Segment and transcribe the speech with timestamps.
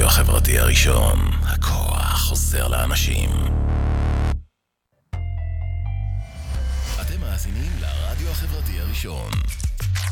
[0.00, 3.30] הרדיו החברתי הראשון, הכוח חוזר לאנשים.
[7.00, 9.30] אתם מאזינים לרדיו החברתי הראשון.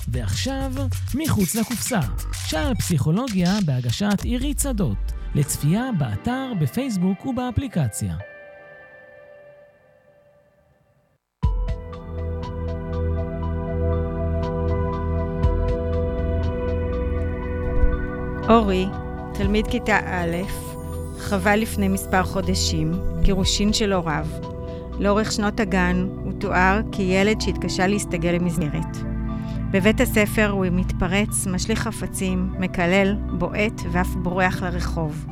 [0.09, 0.73] ועכשיו,
[1.15, 2.01] מחוץ לקופסה.
[2.47, 5.13] שער פסיכולוגיה בהגשת עירית שדות.
[5.35, 8.15] לצפייה באתר, בפייסבוק ובאפליקציה.
[18.49, 18.87] אורי,
[19.39, 20.37] תלמיד כיתה א',
[21.21, 22.93] חווה לפני מספר חודשים
[23.23, 24.27] גירושין של הוריו.
[24.99, 28.97] לאורך שנות הגן הוא תואר כילד שהתקשה להסתגל למסגרת.
[29.71, 35.27] בבית הספר הוא מתפרץ, משליך חפצים, מקלל, בועט ואף בורח לרחוב.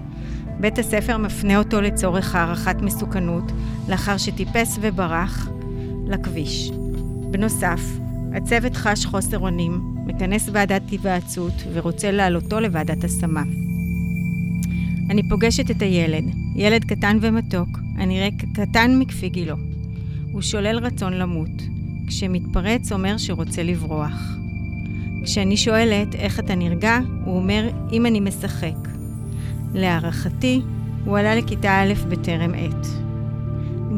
[0.60, 3.52] בית הספר מפנה אותו לצורך הערכת מסוכנות,
[3.88, 5.48] לאחר שטיפס וברח
[6.06, 6.70] לכביש.
[7.30, 7.80] בנוסף,
[8.34, 13.42] הצוות חש חוסר אונים, מכנס ועדת היוועצות ורוצה להעלותו לוועדת השמה.
[15.10, 19.56] אני פוגשת את הילד, ילד קטן ומתוק, הנראה קטן מכפי גילו.
[20.32, 21.62] הוא שולל רצון למות.
[22.06, 24.36] כשמתפרץ אומר שרוצה לברוח.
[25.24, 28.88] כשאני שואלת איך אתה נרגע, הוא אומר אם אני משחק.
[29.74, 30.60] להערכתי,
[31.04, 32.86] הוא עלה לכיתה א' בטרם עת.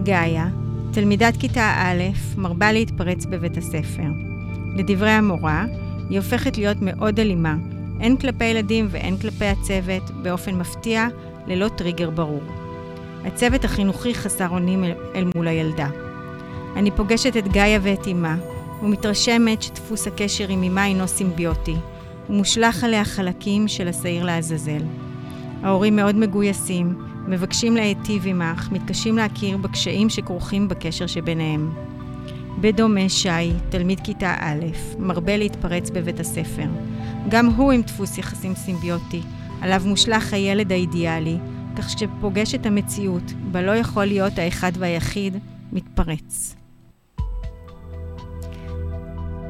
[0.02, 0.48] גאיה,
[0.92, 2.02] תלמידת כיתה א',
[2.36, 4.08] מרבה להתפרץ בבית הספר.
[4.76, 5.64] לדברי המורה,
[6.10, 7.56] היא הופכת להיות מאוד אלימה,
[8.00, 11.08] הן כלפי ילדים והן כלפי הצוות, באופן מפתיע,
[11.46, 12.42] ללא טריגר ברור.
[13.24, 15.88] הצוות החינוכי חסר אונים אל מול הילדה.
[16.76, 18.36] אני פוגשת את גאיה ואת אמה,
[18.82, 21.76] ומתרשמת שדפוס הקשר עם אמה אינו סימביוטי,
[22.30, 24.82] ומושלך עליה חלקים של השעיר לעזאזל.
[25.62, 26.94] ההורים מאוד מגויסים,
[27.28, 31.70] מבקשים להיטיב עמך, מתקשים להכיר בקשיים שכרוכים בקשר שביניהם.
[32.60, 34.64] בדומה שי, תלמיד כיתה א',
[34.98, 36.66] מרבה להתפרץ בבית הספר.
[37.28, 39.22] גם הוא עם דפוס יחסים סימביוטי,
[39.60, 41.38] עליו מושלך הילד האידיאלי,
[41.76, 45.36] כך שפוגש את המציאות, בה לא יכול להיות האחד והיחיד,
[45.72, 46.56] מתפרץ.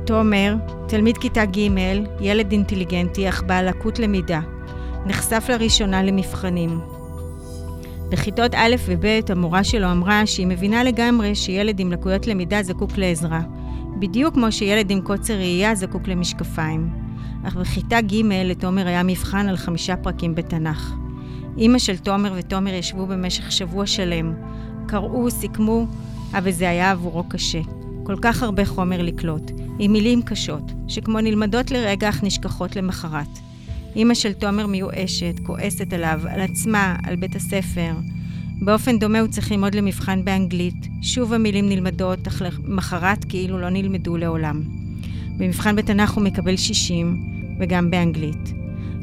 [0.07, 0.55] תומר,
[0.89, 1.59] תלמיד כיתה ג',
[2.21, 4.41] ילד אינטליגנטי אך בעל לקות למידה,
[5.07, 6.81] נחשף לראשונה למבחנים.
[8.09, 13.41] בכיתות א' וב' המורה שלו אמרה שהיא מבינה לגמרי שילד עם לקויות למידה זקוק לעזרה,
[13.99, 16.98] בדיוק כמו שילד עם קוצר ראייה זקוק למשקפיים.
[17.49, 18.15] אך בכיתה ג'
[18.45, 20.95] לתומר היה מבחן על חמישה פרקים בתנ"ך.
[21.59, 24.35] אימא של תומר ותומר ישבו במשך שבוע שלם,
[24.87, 25.87] קראו, סיכמו,
[26.33, 27.61] אבל זה היה עבורו קשה.
[28.05, 33.39] כל כך הרבה חומר לקלוט, עם מילים קשות, שכמו נלמדות לרגע אך נשכחות למחרת.
[33.97, 37.93] אימא של תומר מיואשת, כועסת עליו, על עצמה, על בית הספר.
[38.61, 40.87] באופן דומה הוא צריך ללמוד למבחן באנגלית.
[41.03, 44.63] שוב המילים נלמדות, אך למחרת כאילו לא נלמדו לעולם.
[45.39, 48.55] במבחן בתנ"ך הוא מקבל 60, וגם באנגלית.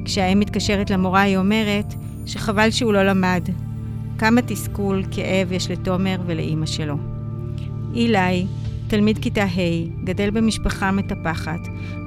[0.06, 1.94] כשהאם מתקשרת למורה היא אומרת
[2.26, 3.50] שחבל שהוא לא למד.
[4.18, 6.96] כמה תסכול, כאב יש לתומר ולאימא שלו.
[7.94, 8.46] אילי,
[8.88, 11.60] תלמיד כיתה ה', גדל במשפחה מטפחת,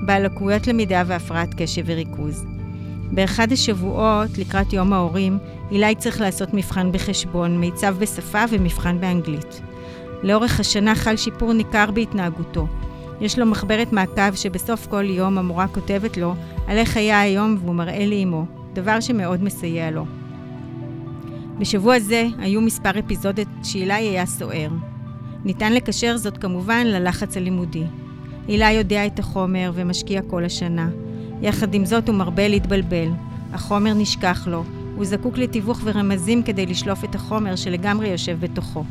[0.06, 2.44] בעל לקויות למידה והפרעת קשב וריכוז.
[3.12, 5.38] באחד השבועות, לקראת יום ההורים,
[5.70, 9.60] אילי צריך לעשות מבחן בחשבון, מיצב בשפה ומבחן באנגלית.
[10.22, 12.66] לאורך השנה חל שיפור ניכר בהתנהגותו.
[13.20, 16.34] יש לו מחברת מעקב שבסוף כל יום המורה כותבת לו
[16.66, 20.04] על איך היה היום והוא מראה לאמו, דבר שמאוד מסייע לו.
[21.58, 24.70] בשבוע זה היו מספר אפיזודות שאילי היה סוער.
[25.44, 27.84] ניתן לקשר זאת כמובן ללחץ הלימודי.
[28.48, 30.88] אילי יודע את החומר ומשקיע כל השנה.
[31.42, 33.08] יחד עם זאת הוא מרבה להתבלבל.
[33.52, 34.64] החומר נשכח לו,
[34.96, 38.84] הוא זקוק לתיווך ורמזים כדי לשלוף את החומר שלגמרי יושב בתוכו.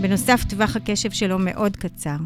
[0.00, 2.16] בנוסף, טווח הקשב שלו מאוד קצר.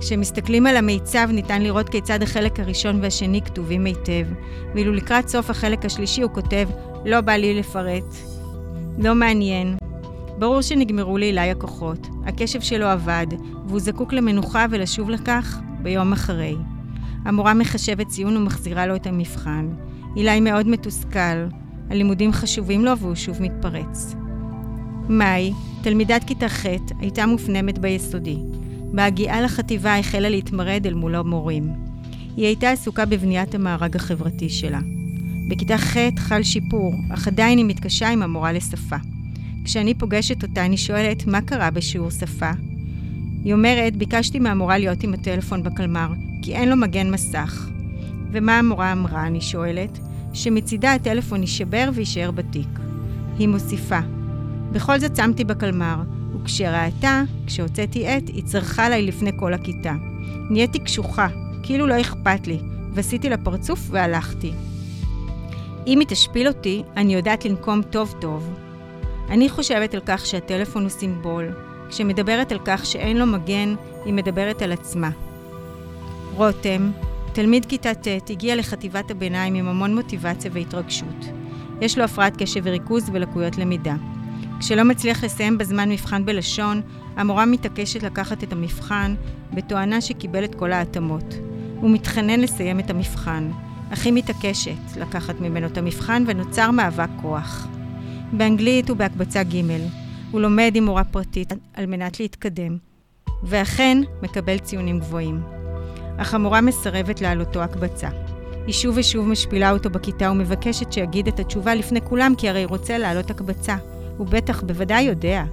[0.00, 4.26] כשמסתכלים על המיצב ניתן לראות כיצד החלק הראשון והשני כתובים היטב,
[4.74, 6.68] ואילו לקראת סוף החלק השלישי הוא כותב
[7.04, 8.14] לא בא לי לפרט,
[8.98, 9.76] לא מעניין.
[10.38, 13.26] ברור שנגמרו לאילי הכוחות, הקשב שלו אבד,
[13.66, 16.56] והוא זקוק למנוחה ולשוב לכך ביום אחרי.
[17.24, 19.68] המורה מחשבת ציון ומחזירה לו את המבחן.
[20.16, 21.46] אילי מאוד מתוסכל,
[21.90, 24.14] הלימודים חשובים לו והוא שוב מתפרץ.
[25.08, 25.52] מאי,
[25.82, 26.66] תלמידת כיתה ח',
[27.00, 28.38] הייתה מופנמת ביסודי.
[28.92, 31.70] בהגיעה לחטיבה החלה להתמרד אל מול המורים.
[32.36, 34.80] היא הייתה עסוקה בבניית המארג החברתי שלה.
[35.48, 38.96] בכיתה ח' חל שיפור, אך עדיין היא מתקשה עם המורה לשפה.
[39.64, 42.50] כשאני פוגשת אותה, אני שואלת, מה קרה בשיעור שפה?
[43.44, 46.08] היא אומרת, ביקשתי מהמורה להיות עם הטלפון בקלמר,
[46.42, 47.68] כי אין לו מגן מסך.
[48.32, 49.98] ומה המורה אמרה, אני שואלת?
[50.32, 52.68] שמצידה הטלפון יישבר ויישאר בתיק.
[53.38, 54.00] היא מוסיפה,
[54.72, 55.96] בכל זאת שמתי בקלמר,
[56.34, 59.94] וכשראתה, כשהוצאתי עט, היא צרחה עליי לפני כל הכיתה.
[60.50, 61.28] נהייתי קשוחה,
[61.62, 62.58] כאילו לא אכפת לי,
[62.94, 64.52] ועשיתי לה פרצוף והלכתי.
[65.86, 68.54] אם היא תשפיל אותי, אני יודעת לנקום טוב טוב.
[69.28, 71.44] אני חושבת על כך שהטלפון הוא סימבול.
[71.88, 73.74] כשמדברת על כך שאין לו מגן,
[74.04, 75.10] היא מדברת על עצמה.
[76.34, 76.90] רותם,
[77.32, 81.26] תלמיד כיתה ט', הגיע לחטיבת הביניים עם המון מוטיבציה והתרגשות.
[81.80, 83.94] יש לו הפרעת קשב וריכוז ולקויות למידה.
[84.60, 86.82] כשלא מצליח לסיים בזמן מבחן בלשון,
[87.16, 89.14] המורה מתעקשת לקחת את המבחן,
[89.54, 91.34] בתואנה שקיבל את כל ההתאמות.
[91.80, 93.50] הוא מתחנן לסיים את המבחן,
[93.92, 97.68] אך היא מתעקשת לקחת ממנו את המבחן ונוצר מאבק כוח.
[98.32, 99.62] באנגלית ובהקבצה ג'
[100.30, 102.76] הוא לומד עם מורה פרטית על מנת להתקדם,
[103.42, 105.40] ואכן מקבל ציונים גבוהים.
[106.16, 108.08] אך המורה מסרבת להעלותו הקבצה.
[108.66, 112.98] היא שוב ושוב משפילה אותו בכיתה ומבקשת שיגיד את התשובה לפני כולם, כי הרי רוצה
[112.98, 113.76] להעלות הקבצה.
[114.18, 115.44] הוא בטח, בוודאי יודע.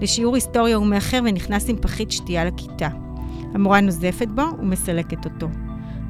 [0.00, 2.88] לשיעור היסטוריה הוא מאחר ונכנס עם פחית שתייה לכיתה.
[3.54, 5.48] המורה נוזפת בו ומסלקת אותו.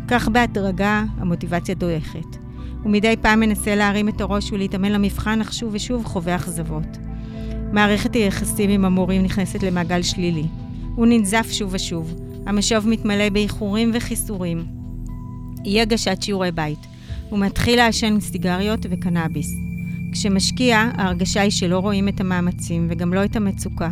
[0.08, 2.36] כך בהדרגה המוטיבציה דועכת.
[2.82, 6.98] הוא מדי פעם מנסה להרים את הראש ולהתאמן למבחן, אך שוב ושוב חווה אכזבות.
[7.72, 10.44] מערכת היחסים עם המורים נכנסת למעגל שלילי.
[10.96, 12.14] הוא ננזף שוב ושוב.
[12.46, 14.64] המשוב מתמלא באיחורים וחיסורים.
[15.64, 16.86] אי הגשת שיעורי בית.
[17.30, 19.69] הוא מתחיל לעשן סיגריות וקנאביס.
[20.12, 23.90] כשמשקיע, ההרגשה היא שלא רואים את המאמצים וגם לא את המצוקה,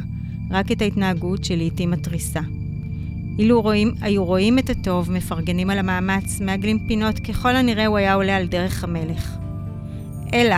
[0.51, 2.41] רק את ההתנהגות שלעיתים מתריסה.
[3.39, 8.15] אילו רואים, היו רואים את הטוב, מפרגנים על המאמץ, מעגלים פינות, ככל הנראה הוא היה
[8.15, 9.37] עולה על דרך המלך.
[10.35, 10.57] אלא,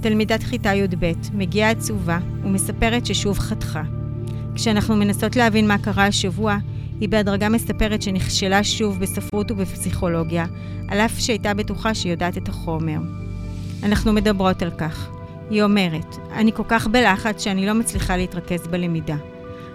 [0.00, 3.82] תלמידת כיתה י"ב, מגיעה עצובה ומספרת ששוב חתכה.
[4.54, 6.56] כשאנחנו מנסות להבין מה קרה השבוע,
[7.00, 10.46] היא בהדרגה מספרת שנכשלה שוב בספרות ובפסיכולוגיה,
[10.88, 13.23] על אף שהייתה בטוחה שהיא יודעת את החומר.
[13.84, 15.10] אנחנו מדברות על כך.
[15.50, 19.16] היא אומרת, אני כל כך בלחץ שאני לא מצליחה להתרכז בלמידה.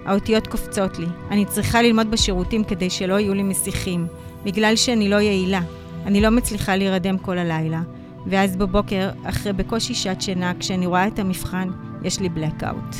[0.05, 1.05] האותיות קופצות לי.
[1.31, 4.07] אני צריכה ללמוד בשירותים כדי שלא יהיו לי מסיחים,
[4.43, 5.61] בגלל שאני לא יעילה.
[6.05, 7.81] אני לא מצליחה להירדם כל הלילה.
[8.27, 11.69] ואז בבוקר, אחרי בקושי שעת שינה, כשאני רואה את המבחן,
[12.03, 12.95] יש לי blackout.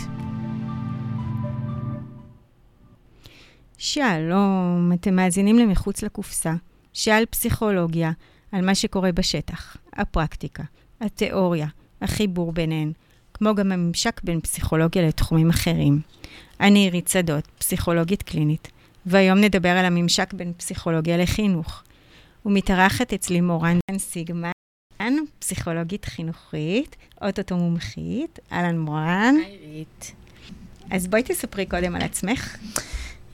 [3.78, 6.54] שלום, אתם מאזינים למחוץ לקופסה,
[6.94, 8.12] שעל פסיכולוגיה,
[8.52, 10.64] על מה שקורה בשטח, הפרקטיקה,
[11.02, 11.68] התיאוריה,
[12.02, 12.92] החיבור ביניהן,
[13.34, 16.02] כמו גם הממשק בין פסיכולוגיה לתחומים אחרים.
[16.60, 18.68] אני עירית שדות, פסיכולוגית קלינית,
[19.06, 21.84] והיום נדבר על הממשק בין פסיכולוגיה לחינוך.
[22.46, 24.52] ומתארחת אצלי מורן סיגמן,
[25.40, 28.40] פסיכולוגית חינוכית, אוטוטו מומחית.
[28.52, 29.36] אהלן מורן.
[29.46, 30.12] היי עירית.
[30.92, 32.58] אז בואי תספרי קודם על עצמך.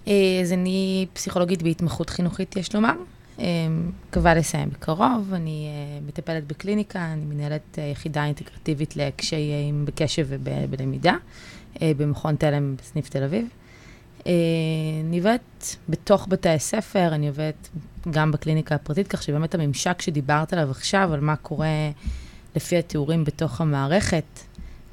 [0.08, 2.94] אה, אז אני פסיכולוגית בהתמחות חינוכית, יש לומר.
[3.40, 3.46] אה,
[4.10, 5.34] מקווה לסיים בקרוב.
[5.34, 11.16] אני אה, מטפלת בקליניקה, אני מנהלת יחידה אינטגרטיבית לקשיים בקשב ובלמידה,
[11.82, 13.48] במכון תלם בסניף תל אביב.
[15.06, 17.70] אני עובדת בתוך בתי הספר, אני עובדת
[18.10, 21.92] גם בקליניקה הפרטית, כך שבאמת הממשק שדיברת עליו עכשיו, על מה קורה
[22.56, 24.24] לפי התיאורים בתוך המערכת,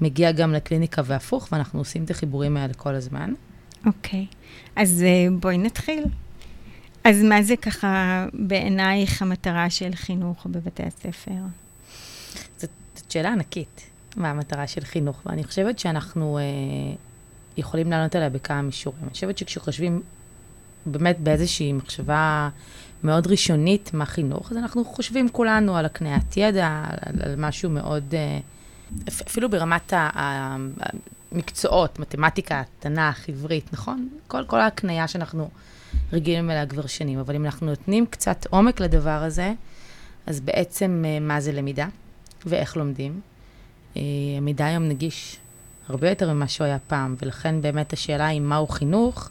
[0.01, 3.33] מגיע גם לקליניקה והפוך, ואנחנו עושים את החיבורים האלה כל הזמן.
[3.87, 4.35] אוקיי, okay.
[4.77, 6.05] אז אה, בואי נתחיל.
[7.05, 11.31] אז מה זה ככה בעינייך המטרה של חינוך בבתי הספר?
[12.59, 16.43] זאת, זאת שאלה ענקית, מה המטרה של חינוך, ואני חושבת שאנחנו אה,
[17.57, 19.03] יכולים לענות עליה בכמה מישורים.
[19.03, 20.03] אני חושבת שכשחושבים
[20.87, 22.49] באמת באיזושהי מחשבה
[23.05, 28.15] מאוד ראשונית מה חינוך, אז אנחנו חושבים כולנו על הקניית ידע, על, על משהו מאוד,
[28.15, 28.39] אה,
[29.09, 29.93] אפילו ברמת
[31.33, 34.09] המקצועות, מתמטיקה, תנ"ך, עברית, נכון?
[34.29, 35.49] כל, כל ההקניה שאנחנו
[36.13, 39.53] רגילים אליה כבר שנים, אבל אם אנחנו נותנים קצת עומק לדבר הזה,
[40.27, 41.87] אז בעצם אה, מה זה למידה
[42.47, 43.21] ואיך לומדים.
[43.97, 44.03] אה,
[44.37, 45.37] המידע היום נגיש
[45.89, 49.31] הרבה יותר ממה שהוא היה פעם, ולכן באמת השאלה היא מהו חינוך,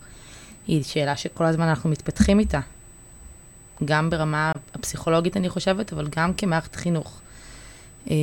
[0.68, 2.60] היא שאלה שכל הזמן אנחנו מתפתחים איתה.
[3.86, 7.22] גם ברמה הפסיכולוגית, אני חושבת, אבל גם כמערכת חינוך.
[8.10, 8.16] אה,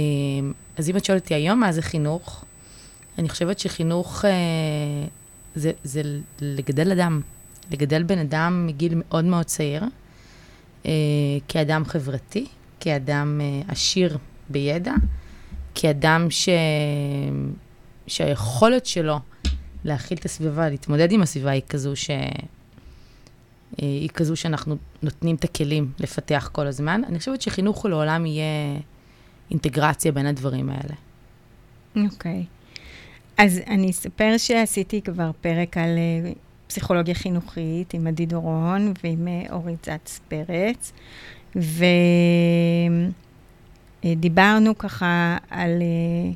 [0.77, 2.45] אז אם את שואלת אותי היום מה זה חינוך,
[3.19, 4.25] אני חושבת שחינוך
[5.55, 6.03] זה, זה
[6.41, 7.21] לגדל אדם,
[7.71, 9.85] לגדל בן אדם מגיל מאוד מאוד צעיר,
[10.87, 10.91] אה,
[11.49, 12.47] כאדם חברתי,
[12.81, 14.93] כאדם עשיר בידע,
[15.75, 16.49] כאדם ש...
[18.07, 19.19] שהיכולת שלו
[19.85, 22.11] להכיל את הסביבה, להתמודד עם הסביבה, היא כזו ש...
[23.77, 27.03] היא כזו שאנחנו נותנים את הכלים לפתח כל הזמן.
[27.09, 28.77] אני חושבת שחינוך הוא לעולם יהיה
[29.51, 30.95] אינטגרציה בין הדברים האלה.
[31.97, 32.45] אוקיי.
[32.45, 32.59] Okay.
[33.39, 35.89] אז אני אספר שעשיתי כבר פרק על
[36.25, 40.93] uh, פסיכולוגיה חינוכית עם עדי דורון ועם uh, אורית זץ פרץ,
[44.05, 45.71] ודיברנו uh, ככה על...
[45.81, 46.35] Uh,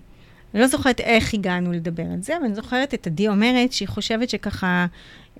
[0.54, 3.88] אני לא זוכרת איך הגענו לדבר על זה, אבל אני זוכרת את עדי אומרת שהיא
[3.88, 4.86] חושבת שככה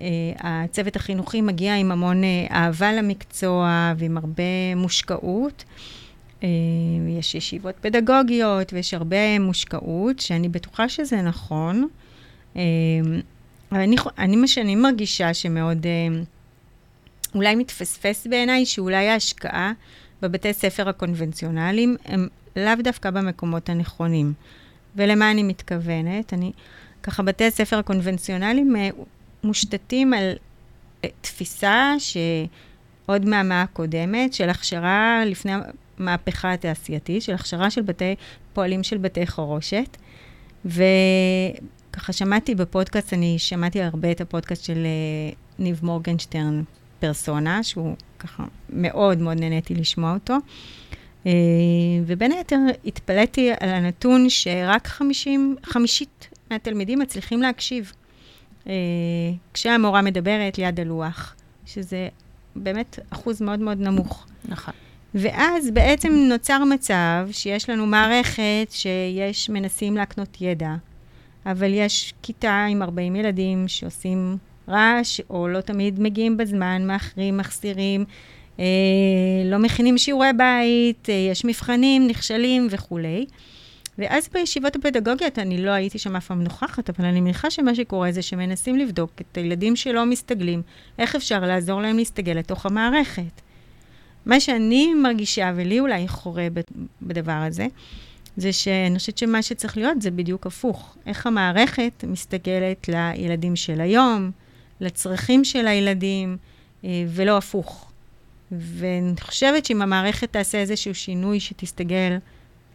[0.01, 0.07] אה,
[0.39, 5.63] הצוות החינוכי מגיע עם המון אה, אהבה למקצוע ועם הרבה מושקעות,
[6.43, 6.47] אה,
[7.19, 11.87] יש ישיבות פדגוגיות ויש הרבה מושקעות, שאני בטוחה שזה נכון.
[12.55, 12.61] אה,
[13.73, 16.21] אבל אני, אני, מה שאני מרגישה שמאוד אה,
[17.35, 19.73] אולי מתפספס בעיניי, שאולי ההשקעה
[20.21, 24.33] בבתי ספר הקונבנציונליים הם לאו דווקא במקומות הנכונים.
[24.95, 26.33] ולמה אני מתכוונת?
[26.33, 26.51] אני,
[27.03, 28.75] ככה, בתי הספר הקונבנציונליים
[29.43, 30.33] מושתתים על
[31.21, 35.51] תפיסה שעוד מהמאה הקודמת, של הכשרה לפני
[35.99, 38.15] המהפכה התעשייתית, של הכשרה של בתי,
[38.53, 39.97] פועלים של בתי חרושת.
[41.93, 44.77] וככה שמעתי בפודקאסט, אני שמעתי הרבה את הפודקאסט של
[45.31, 46.63] uh, ניב מורגנשטרן,
[46.99, 50.37] פרסונה, שהוא ככה מאוד מאוד נהניתי לשמוע אותו.
[51.23, 51.27] Uh,
[52.05, 57.91] ובין היתר התפלאתי על הנתון שרק 50, חמישית מהתלמידים מצליחים להקשיב.
[58.63, 58.67] uh,
[59.53, 61.35] כשהמורה מדברת ליד הלוח,
[61.65, 62.07] שזה
[62.55, 64.25] באמת אחוז מאוד מאוד נמוך.
[64.45, 64.73] נכון.
[65.15, 70.75] ואז בעצם נוצר מצב שיש לנו מערכת שיש, מנסים להקנות ידע,
[71.45, 78.05] אבל יש כיתה עם 40 ילדים שעושים רעש, או לא תמיד מגיעים בזמן, מאחרים, מחסירים,
[78.59, 78.65] אה,
[79.45, 83.25] לא מכינים שיעורי בית, אה, יש מבחנים, נכשלים וכולי.
[83.97, 88.11] ואז בישיבות הפדגוגיות, אני לא הייתי שם אף פעם נוכחת, אבל אני מניחה שמה שקורה
[88.11, 90.61] זה שמנסים לבדוק את הילדים שלא מסתגלים,
[90.99, 93.41] איך אפשר לעזור להם להסתגל לתוך המערכת.
[94.25, 96.47] מה שאני מרגישה, ולי אולי חורה
[97.01, 97.67] בדבר הזה,
[98.37, 100.97] זה שאני חושבת שמה שצריך להיות זה בדיוק הפוך.
[101.05, 104.31] איך המערכת מסתגלת לילדים של היום,
[104.81, 106.37] לצרכים של הילדים,
[106.83, 107.91] אה, ולא הפוך.
[108.51, 112.17] ואני חושבת שאם המערכת תעשה איזשהו שינוי שתסתגל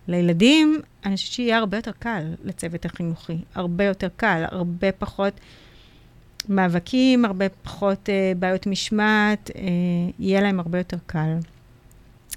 [0.09, 3.37] לילדים, אני חושבת שיהיה הרבה יותר קל לצוות החינוכי.
[3.55, 5.33] הרבה יותר קל, הרבה פחות
[6.49, 9.62] מאבקים, הרבה פחות אה, בעיות משמעת, אה,
[10.19, 11.35] יהיה להם הרבה יותר קל.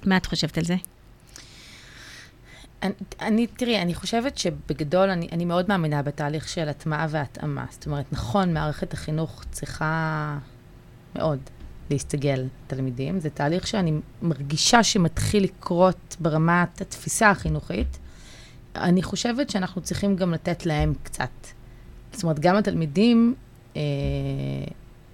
[0.06, 0.76] מה את חושבת על זה?
[3.22, 7.66] אני, תראי, אני חושבת שבגדול, אני, אני מאוד מאמינה בתהליך של הטמעה והתאמה.
[7.72, 10.38] זאת אומרת, נכון, מערכת החינוך צריכה
[11.16, 11.40] מאוד
[11.90, 13.20] להסתגל תלמידים.
[13.20, 17.98] זה תהליך שאני מרגישה שמתחיל לקרות ברמת התפיסה החינוכית.
[18.76, 21.30] אני חושבת שאנחנו צריכים גם לתת להם קצת.
[22.12, 23.36] זאת אומרת, גם התלמידים
[23.76, 23.82] אה,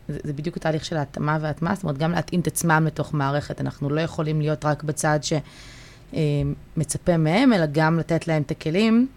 [0.07, 3.61] זה, זה בדיוק התהליך של ההתאמה וההטמעה, זאת אומרת, גם להתאים את עצמם לתוך מערכת.
[3.61, 5.76] אנחנו לא יכולים להיות רק בצד שמצפה
[6.13, 9.07] אה, מהם, אלא גם לתת להם את הכלים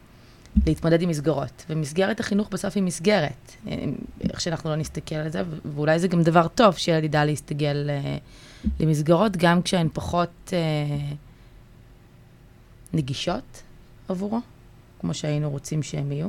[0.66, 1.64] להתמודד עם מסגרות.
[1.70, 3.75] ומסגרת החינוך בסוף היא מסגרת, אה,
[4.30, 5.42] איך שאנחנו לא נסתכל על זה,
[5.75, 7.90] ואולי זה גם דבר טוב שילד ידע להסתגל
[8.80, 10.52] למסגרות, גם כשהן פחות
[12.92, 13.62] נגישות
[14.09, 14.40] עבורו,
[15.00, 16.28] כמו שהיינו רוצים שהן יהיו.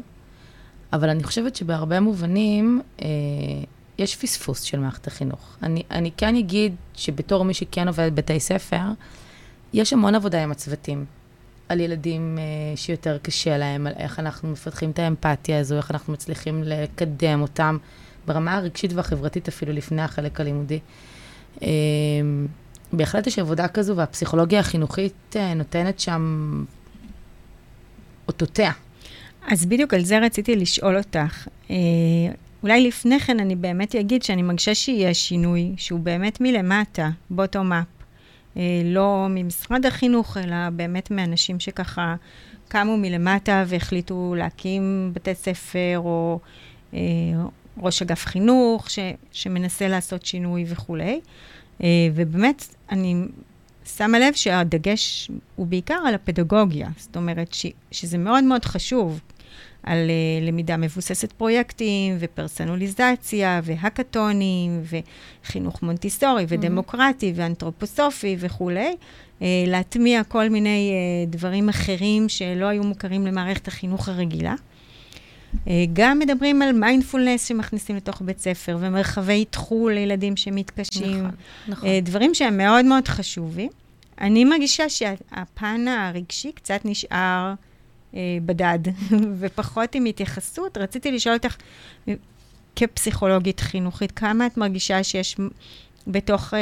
[0.94, 3.08] אבל אני חושבת שבהרבה מובנים אה,
[3.98, 5.58] יש פספוס של מערכת החינוך.
[5.64, 8.82] אני, אני כן אגיד שבתור מי שכן עובד בבתי ספר,
[9.74, 11.06] יש המון עבודה עם הצוותים.
[11.70, 16.14] על ילדים אה, שיותר קשה להם, על איך אנחנו מפתחים את האמפתיה הזו, איך אנחנו
[16.14, 17.78] מצליחים לקדם אותם
[18.26, 20.80] ברמה הרגשית והחברתית אפילו לפני החלק הלימודי.
[21.64, 21.68] אה,
[22.94, 26.64] בהחלט יש עבודה כזו, והפסיכולוגיה החינוכית אה, נותנת שם
[28.28, 28.72] אותותיה.
[29.48, 31.48] אז בדיוק על זה רציתי לשאול אותך.
[31.70, 31.76] אה,
[32.64, 37.86] אולי לפני כן אני באמת אגיד שאני מרגישה שיהיה שינוי שהוא באמת מלמטה, בוטום אפ.
[37.86, 38.01] אה,
[38.84, 42.16] לא ממשרד החינוך, אלא באמת מאנשים שככה
[42.68, 46.40] קמו מלמטה והחליטו להקים בתי ספר, או
[46.94, 47.00] אה,
[47.78, 49.00] ראש אגף חינוך ש,
[49.32, 51.22] שמנסה לעשות שינוי וכולי.
[51.84, 53.16] אה, ובאמת, אני
[53.86, 56.90] שמה לב שהדגש הוא בעיקר על הפדגוגיה.
[56.98, 59.20] זאת אומרת ש, שזה מאוד מאוד חשוב,
[59.84, 64.82] על uh, למידה מבוססת פרויקטים, ופרסונליזציה, והקטונים,
[65.44, 67.40] וחינוך מונטיסורי, ודמוקרטי, mm-hmm.
[67.40, 68.96] ואנתרופוסופי וכולי.
[69.40, 74.56] Uh, להטמיע כל מיני uh, דברים אחרים שלא היו מוכרים למערכת החינוך הרגילה.
[75.54, 81.18] Uh, גם מדברים על מיינדפולנס שמכניסים לתוך בית ספר, ומרחבי תחול לילדים שמתקשים.
[81.18, 81.32] נכון,
[81.68, 81.90] נכון.
[81.90, 83.70] Uh, דברים שהם מאוד מאוד חשובים.
[84.22, 87.54] אני מרגישה שהפן הרגשי קצת נשאר
[88.46, 88.80] בדד,
[89.40, 90.78] ופחות עם התייחסות.
[90.78, 91.56] רציתי לשאול אותך,
[92.76, 95.36] כפסיכולוגית חינוכית, כמה את מרגישה שיש
[96.08, 96.60] בתוך, אה,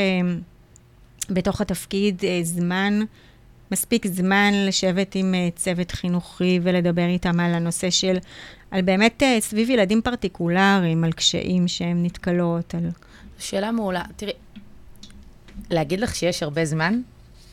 [1.29, 3.00] בתוך התפקיד אה, זמן,
[3.72, 8.18] מספיק זמן לשבת עם אה, צוות חינוכי ולדבר איתם על הנושא של,
[8.72, 12.89] על באמת אה, סביב ילדים פרטיקולריים, על קשיים שהן נתקלות, על...
[13.39, 14.03] שאלה מעולה.
[14.15, 14.34] תראי,
[15.70, 17.01] להגיד לך שיש הרבה זמן?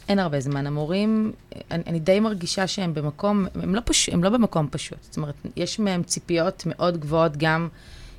[0.08, 0.66] אין הרבה זמן.
[0.66, 1.32] המורים,
[1.70, 4.98] אני, אני די מרגישה שהם במקום, הם לא, פש, הם לא במקום פשוט.
[5.02, 7.68] זאת אומרת, יש מהם ציפיות מאוד גבוהות גם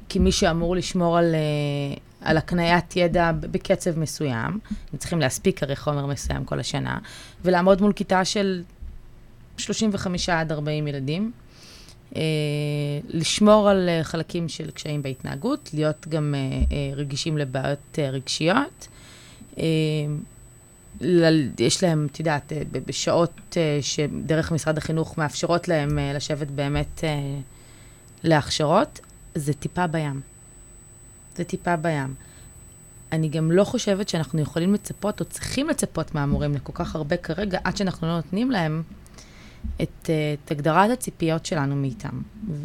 [0.10, 4.60] כמי שאמור לשמור על, אה, על הקניית ידע בקצב מסוים,
[4.94, 7.00] הם צריכים להספיק הרי חומר מסוים כל השנה,
[7.46, 8.63] ולעמוד מול כיתה של
[9.58, 11.32] 35 עד 40 ילדים,
[12.15, 12.22] אה,
[13.10, 16.36] לשמור על אה, חלקים של קשיים בהתנהגות, להיות גם
[16.96, 18.88] רגישים לבעיות רגשיות.
[21.60, 27.04] יש להם, את יודעת, בשעות שדרך משרד החינוך מאפשרות להם לשבת באמת
[28.24, 29.00] להכשרות,
[29.36, 30.22] זה טיפה בים.
[31.36, 32.13] זה טיפה בים.
[33.12, 37.60] אני גם לא חושבת שאנחנו יכולים לצפות או צריכים לצפות מהמורים לכל כך הרבה כרגע,
[37.63, 38.84] עד שאנחנו לא נותנים להם
[39.82, 40.10] את,
[40.44, 42.22] את הגדרת הציפיות שלנו מאיתם.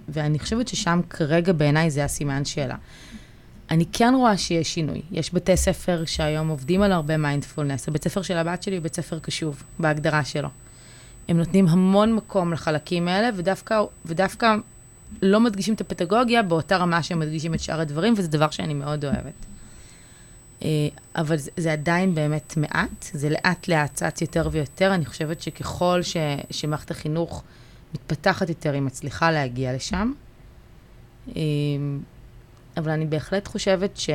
[0.08, 2.76] ואני חושבת ששם כרגע בעיניי זה הסימן שאלה.
[3.72, 5.02] אני כן רואה שיש שינוי.
[5.10, 7.88] יש בתי ספר שהיום עובדים על הרבה מיינדפולנס.
[7.88, 10.48] הבית ספר של הבת שלי הוא בית ספר קשוב, בהגדרה שלו.
[11.28, 14.54] הם נותנים המון מקום לחלקים האלה, ודווקא, ודווקא
[15.22, 19.04] לא מדגישים את הפדגוגיה באותה רמה שהם מדגישים את שאר הדברים, וזה דבר שאני מאוד
[19.04, 19.46] אוהבת.
[20.62, 20.68] אה,
[21.16, 24.94] אבל זה, זה עדיין באמת מעט, זה לאט לאט צץ יותר ויותר.
[24.94, 26.16] אני חושבת שככל ש,
[26.50, 27.42] שמערכת החינוך
[27.94, 30.12] מתפתחת יותר, היא מצליחה להגיע לשם.
[32.76, 34.10] אה, אבל אני בהחלט חושבת ש,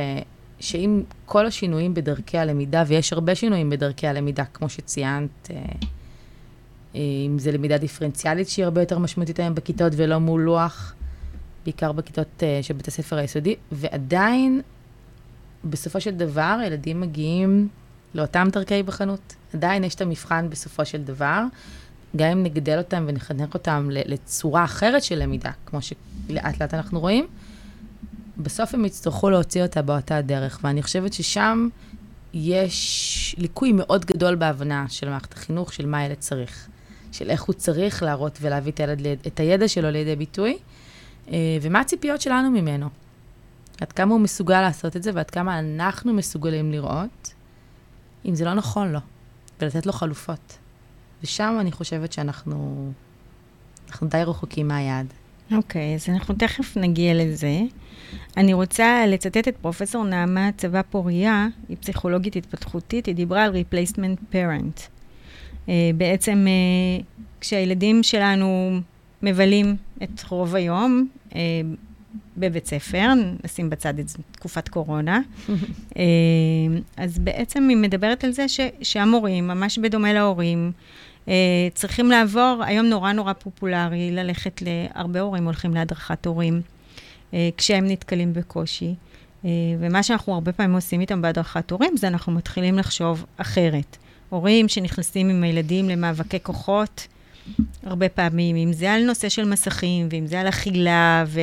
[0.60, 5.56] שאם כל השינויים בדרכי הלמידה, ויש הרבה שינויים בדרכי הלמידה, כמו שציינת, אה,
[6.94, 10.94] אם זה למידה דיפרנציאלית שהיא הרבה יותר משמעותית היום בכיתות ולא מול לוח,
[11.64, 14.60] בעיקר בכיתות של בית הספר היסודי, ועדיין
[15.64, 17.68] בסופו של דבר, ילדים מגיעים
[18.14, 19.34] לאותם דרכי בחנות.
[19.54, 21.42] עדיין יש את המבחן בסופו של דבר,
[22.16, 27.26] גם אם נגדל אותם ונחנך אותם לצורה אחרת של למידה, כמו שלאט לאט אנחנו רואים,
[28.38, 30.60] בסוף הם יצטרכו להוציא אותה באותה דרך.
[30.64, 31.68] ואני חושבת ששם
[32.34, 36.68] יש ליקוי מאוד גדול בהבנה של מערכת החינוך, של מה הילד צריך.
[37.12, 40.58] של איך הוא צריך להראות ולהביא את, הילד, את הידע שלו לידי ביטוי,
[41.28, 42.88] אה, ומה הציפיות שלנו ממנו.
[43.80, 47.34] עד כמה הוא מסוגל לעשות את זה, ועד כמה אנחנו מסוגלים לראות,
[48.26, 49.00] אם זה לא נכון לו,
[49.60, 50.58] ולתת לו חלופות.
[51.22, 52.92] ושם אני חושבת שאנחנו
[53.90, 55.06] אנחנו די רחוקים מהיעד.
[55.52, 57.60] אוקיי, okay, אז אנחנו תכף נגיע לזה.
[58.36, 64.34] אני רוצה לצטט את פרופסור נעמה צבא פוריה, היא פסיכולוגית התפתחותית, היא דיברה על replacement
[64.34, 64.80] parent.
[65.66, 68.80] Uh, בעצם uh, כשהילדים שלנו
[69.22, 71.34] מבלים את רוב היום, uh,
[72.36, 73.06] בבית ספר,
[73.44, 75.20] נשים בצד את תקופת קורונה.
[75.98, 76.02] אה,
[76.96, 80.72] אז בעצם היא מדברת על זה ש, שהמורים, ממש בדומה להורים,
[81.28, 81.34] אה,
[81.74, 86.60] צריכים לעבור, היום נורא נורא פופולרי ללכת, להרבה הורים הולכים להדרכת הורים,
[87.56, 88.94] כשהם נתקלים בקושי.
[89.78, 93.96] ומה שאנחנו הרבה פעמים עושים איתם בהדרכת הורים, זה אנחנו מתחילים לחשוב אחרת.
[94.28, 97.06] הורים שנכנסים עם הילדים למאבקי כוחות,
[97.82, 101.40] הרבה פעמים, אם זה על נושא של מסכים, ואם זה על אכילה, ו...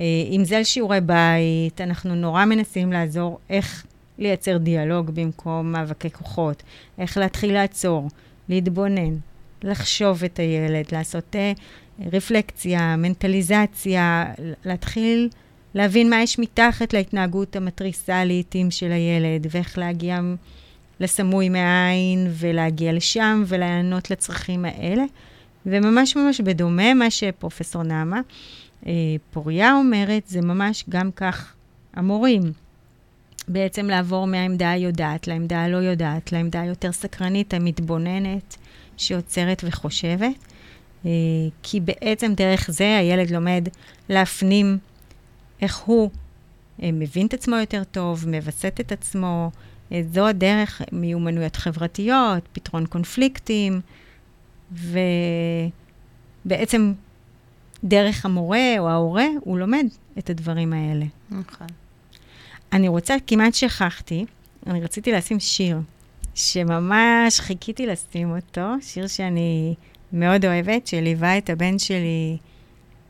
[0.00, 0.04] אה,
[0.44, 3.86] זה על שיעורי בית, אנחנו נורא מנסים לעזור איך
[4.18, 6.62] לייצר דיאלוג במקום מאבקי כוחות,
[6.98, 8.08] איך להתחיל לעצור,
[8.48, 9.16] להתבונן,
[9.62, 11.36] לחשוב את הילד, לעשות
[12.12, 14.24] רפלקציה, מנטליזציה,
[14.64, 15.28] להתחיל
[15.74, 20.20] להבין מה יש מתחת להתנהגות המתריסה לעיתים של הילד, ואיך להגיע
[21.00, 25.04] לסמוי מעין ולהגיע לשם ולענות לצרכים האלה.
[25.66, 28.20] וממש ממש בדומה מה שפרופסור נעמה
[28.86, 28.92] אה,
[29.30, 31.54] פוריה אומרת, זה ממש גם כך
[31.94, 32.42] המורים.
[33.48, 38.56] בעצם לעבור מהעמדה היודעת לעמדה הלא יודעת, לעמדה היותר סקרנית, המתבוננת,
[38.96, 40.52] שעוצרת וחושבת.
[41.06, 41.10] אה,
[41.62, 43.68] כי בעצם דרך זה הילד לומד
[44.08, 44.78] להפנים
[45.62, 46.10] איך הוא
[46.82, 49.50] אה, מבין את עצמו יותר טוב, מווסת את עצמו.
[50.12, 53.80] זו הדרך, מיומנויות חברתיות, פתרון קונפליקטים,
[56.44, 56.92] ובעצם
[57.84, 59.86] דרך המורה או ההורה, הוא לומד
[60.18, 61.04] את הדברים האלה.
[61.30, 61.66] נכון.
[62.72, 64.24] אני רוצה, כמעט שכחתי,
[64.66, 65.78] אני רציתי לשים שיר,
[66.34, 69.74] שממש חיכיתי לשים אותו, שיר שאני
[70.12, 72.36] מאוד אוהבת, שליווה את הבן שלי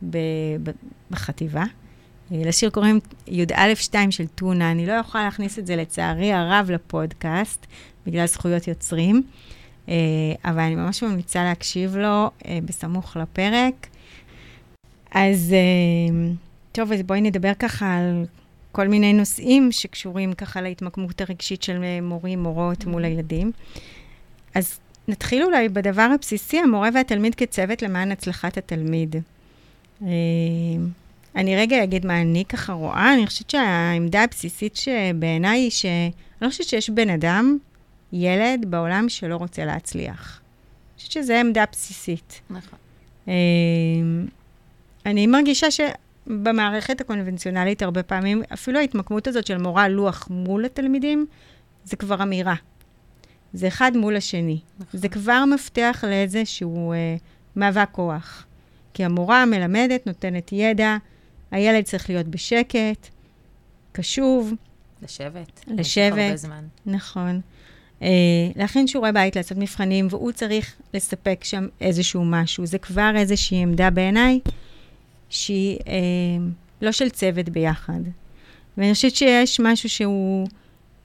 [0.09, 0.17] ב-
[0.63, 0.71] ב-
[1.11, 1.63] בחטיבה.
[2.31, 7.65] לשיר קוראים י"א-2 של טונה, אני לא יכולה להכניס את זה לצערי הרב לפודקאסט,
[8.05, 9.23] בגלל זכויות יוצרים,
[9.89, 9.95] אה,
[10.45, 13.87] אבל אני ממש ממליצה להקשיב לו אה, בסמוך לפרק.
[15.11, 16.31] אז אה,
[16.71, 18.25] טוב, אז בואי נדבר ככה על
[18.71, 23.51] כל מיני נושאים שקשורים ככה להתמקמות הרגשית של מורים, מורות מול הילדים.
[24.55, 29.15] אז נתחיל אולי בדבר הבסיסי, המורה והתלמיד כצוות למען הצלחת התלמיד.
[30.01, 30.07] אה,
[31.35, 36.11] אני רגע אגיד מה אני ככה רואה, אני חושבת שהעמדה הבסיסית שבעיניי היא שאני
[36.41, 37.57] לא חושבת שיש בן אדם,
[38.13, 40.39] ילד בעולם שלא רוצה להצליח.
[40.93, 42.41] אני חושבת שזו עמדה בסיסית.
[42.49, 42.79] נכון.
[43.27, 43.33] אה,
[45.05, 45.67] אני מרגישה
[46.27, 51.25] במערכת הקונבנציונלית הרבה פעמים, אפילו ההתמקמות הזאת של מורה לוח מול התלמידים,
[51.83, 52.55] זה כבר אמירה.
[53.53, 54.59] זה אחד מול השני.
[54.79, 54.99] נכון.
[54.99, 57.15] זה כבר מפתח לאיזשהו אה,
[57.55, 58.45] מאבק כוח.
[58.93, 60.97] כי המורה מלמדת, נותנת ידע,
[61.51, 63.07] הילד צריך להיות בשקט,
[63.91, 64.53] קשוב.
[65.01, 65.65] לשבת.
[65.67, 66.45] לשבת.
[66.85, 67.41] נכון.
[68.01, 68.07] אה,
[68.55, 72.65] להכין שיעורי בית, לעשות מבחנים, והוא צריך לספק שם איזשהו משהו.
[72.65, 74.39] זה כבר איזושהי עמדה בעיניי
[75.29, 75.93] שהיא אה,
[76.81, 77.99] לא של צוות ביחד.
[78.77, 80.47] ואני חושבת שיש משהו שהוא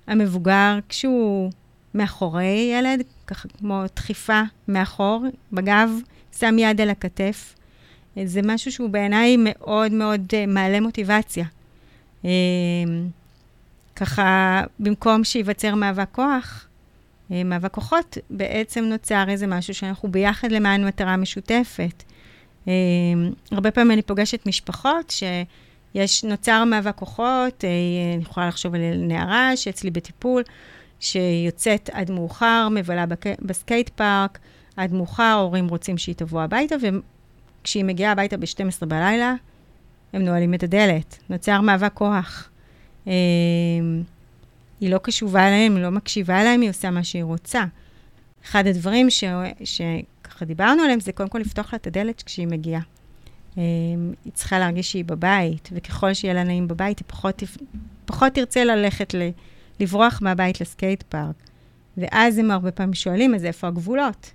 [0.06, 1.50] המבוגר, כשהוא
[1.96, 5.90] מאחורי ילד, ככה כמו דחיפה מאחור, בגב,
[6.38, 7.54] שם יד על הכתף.
[8.24, 11.44] זה משהו שהוא בעיניי מאוד מאוד uh, מעלה מוטיבציה.
[12.22, 12.26] Uh,
[13.96, 16.66] ככה, במקום שייווצר מאבק כוח,
[17.30, 22.02] uh, מאבק כוחות, בעצם נוצר איזה משהו שאנחנו ביחד למען מטרה משותפת.
[23.50, 25.10] הרבה פעמים אני פוגשת משפחות
[25.94, 30.42] שיש, נוצר מאבק כוחות, אני יכולה לחשוב על נערה שאצלי בטיפול,
[31.00, 33.26] שיוצאת עד מאוחר, מבלה בק...
[33.42, 34.38] בסקייט פארק,
[34.76, 36.74] עד מאוחר, הורים רוצים שהיא תבוא הביתה,
[37.62, 39.34] וכשהיא מגיעה הביתה ב-12 בלילה,
[40.12, 41.18] הם נועלים את הדלת.
[41.30, 42.50] נוצר מאבק כוח.
[43.06, 43.12] אה,
[44.80, 47.64] היא לא קשובה אליהם, היא לא מקשיבה להם, היא עושה מה שהיא רוצה.
[48.44, 49.24] אחד הדברים ש...
[49.64, 52.80] שככה דיברנו עליהם, זה קודם כל לפתוח לה את הדלת כשהיא מגיעה.
[53.58, 53.62] אה,
[54.24, 57.42] היא צריכה להרגיש שהיא בבית, וככל שיהיה לה נעים בבית, היא פחות,
[58.04, 59.30] פחות תרצה ללכת ל...
[59.80, 61.34] לברוח מהבית לסקייט פארק.
[61.96, 64.32] ואז הם הרבה פעמים שואלים, אז איפה הגבולות?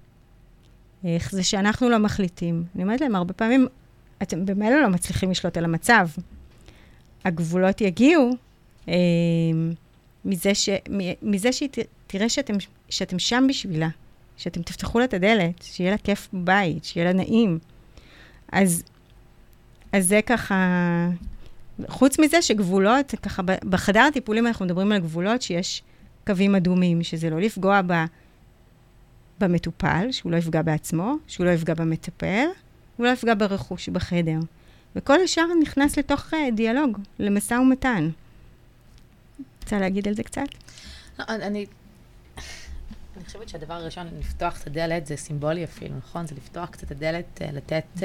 [1.04, 2.64] איך זה שאנחנו לא מחליטים?
[2.76, 3.68] אני אומרת להם, הרבה פעמים,
[4.22, 6.08] אתם במילא לא מצליחים לשלוט על המצב.
[7.26, 8.32] הגבולות יגיעו
[8.88, 8.94] אה,
[10.26, 10.70] מזה, ש,
[11.22, 11.70] מזה שהיא
[12.08, 12.54] תראה שאתם,
[12.90, 13.90] שאתם שם בשבילה,
[14.38, 17.60] שאתם תפתחו לה את הדלת, שיהיה לה כיף בבית, שיהיה לה נעים.
[18.52, 18.84] אז,
[19.92, 20.56] אז זה ככה
[21.88, 25.84] חוץ מזה שגבולות, ככה, בחדר הטיפולים אנחנו מדברים על גבולות שיש
[26.28, 27.94] קווים אדומים, שזה לא לפגוע ב,
[29.40, 32.46] במטופל, שהוא לא יפגע בעצמו, שהוא לא יפגע במטפל,
[32.98, 34.40] הוא לא יפגע ברכוש בחדר.
[34.96, 38.10] וכל השאר נכנס לתוך uh, דיאלוג, למשא ומתן.
[39.64, 40.48] רוצה להגיד על זה קצת?
[41.20, 41.66] לא, אני,
[43.16, 46.28] אני חושבת שהדבר הראשון, לפתוח את הדלת, זה סימבולי אפילו, נכון?
[46.28, 47.86] זה לפתוח קצת את הדלת, אה, לתת...
[47.98, 48.04] Uh,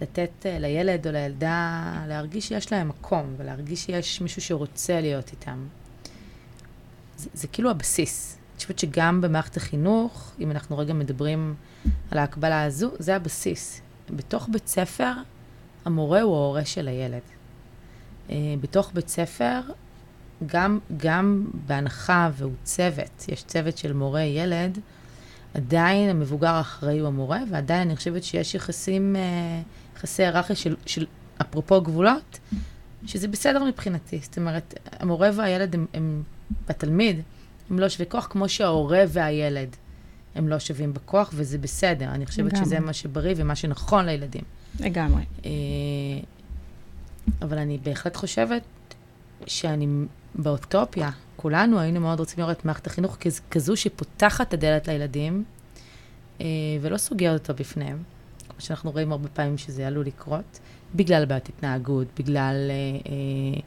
[0.00, 5.66] לתת uh, לילד או לילדה להרגיש שיש להם מקום, ולהרגיש שיש מישהו שרוצה להיות איתם.
[7.16, 8.36] זה, זה כאילו הבסיס.
[8.50, 11.54] אני חושבת שגם במערכת החינוך, אם אנחנו רגע מדברים
[12.10, 13.80] על ההקבלה הזו, זה הבסיס.
[14.10, 15.12] בתוך בית ספר,
[15.84, 17.22] המורה הוא ההורה של הילד.
[18.28, 19.60] Uh, בתוך בית ספר,
[20.46, 24.78] גם, גם בהנחה והוא צוות, יש צוות של מורה-ילד,
[25.54, 29.16] עדיין המבוגר האחראי הוא המורה, ועדיין אני חושבת שיש יחסים...
[29.16, 31.06] Uh, יחסי היררכיה של, של,
[31.40, 32.38] אפרופו גבולות,
[33.06, 34.18] שזה בסדר מבחינתי.
[34.22, 36.22] זאת אומרת, המורה והילד הם, הם,
[36.66, 37.20] והתלמיד,
[37.70, 39.76] הם לא שווי כוח כמו שההורה והילד
[40.34, 42.08] הם לא שווים בכוח, וזה בסדר.
[42.08, 42.66] אני חושבת לגמרי.
[42.66, 44.42] שזה מה שבריא ומה שנכון לילדים.
[44.80, 45.22] לגמרי.
[45.44, 45.50] אה,
[47.42, 48.62] אבל אני בהחלט חושבת
[49.46, 49.86] שאני
[50.34, 53.18] באוטופיה, כולנו היינו מאוד רוצים לראות את מערכת החינוך
[53.50, 55.44] כזו שפותחת את הדלת לילדים,
[56.40, 56.46] אה,
[56.80, 58.02] ולא סוגרת אותו בפניהם.
[58.60, 60.60] שאנחנו רואים הרבה פעמים שזה עלול לקרות,
[60.94, 63.60] בגלל בעיית התנהגות, בגלל אה, אה,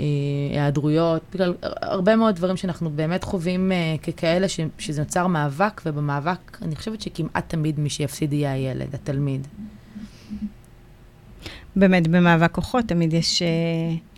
[0.00, 0.04] אה,
[0.52, 6.58] היעדרויות, בגלל הרבה מאוד דברים שאנחנו באמת חווים אה, ככאלה, ש, שזה נוצר מאבק, ובמאבק
[6.62, 9.46] אני חושבת שכמעט תמיד מי שיפסיד יהיה הילד, התלמיד.
[11.76, 13.42] באמת, במאבק כוחות תמיד יש...
[13.42, 14.09] אה...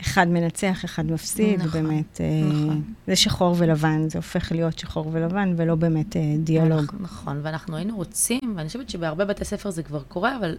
[0.00, 2.20] אחד מנצח, אחד מפסיד, נכון, באמת.
[2.20, 2.82] אה, נכון.
[3.06, 6.82] זה שחור ולבן, זה הופך להיות שחור ולבן, ולא באמת אה, דיאלוג.
[6.82, 10.56] נכון, נכון, ואנחנו היינו רוצים, ואני חושבת שבהרבה בתי ספר זה כבר קורה, אבל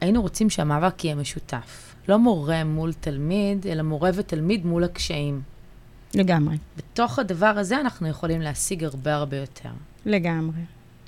[0.00, 1.94] היינו רוצים שהמאבק יהיה משותף.
[2.08, 5.42] לא מורה מול תלמיד, אלא מורה ותלמיד מול הקשיים.
[6.14, 6.56] לגמרי.
[6.76, 9.68] בתוך הדבר הזה אנחנו יכולים להשיג הרבה הרבה יותר.
[10.06, 10.60] לגמרי.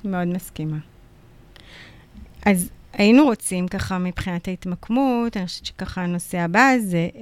[0.03, 0.77] מאוד מסכימה.
[2.45, 7.21] אז היינו רוצים ככה מבחינת ההתמקמות, אני חושבת שככה הנושא הבא זה אה,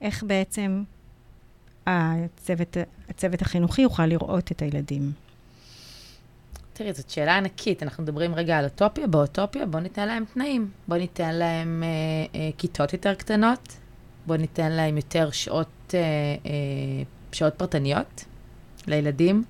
[0.00, 0.82] איך בעצם
[1.86, 2.76] הצוות,
[3.08, 5.12] הצוות החינוכי יוכל לראות את הילדים.
[6.72, 7.82] תראי, זאת שאלה ענקית.
[7.82, 9.06] אנחנו מדברים רגע על אוטופיה.
[9.06, 10.70] באוטופיה בואו ניתן להם תנאים.
[10.88, 13.76] בואו ניתן להם אה, אה, כיתות יותר קטנות,
[14.26, 16.52] בואו ניתן להם יותר שעות, אה, אה,
[17.32, 18.24] שעות פרטניות
[18.86, 19.44] לילדים,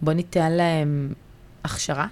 [0.00, 1.12] בואו ניתן להם
[1.64, 2.06] הכשרה.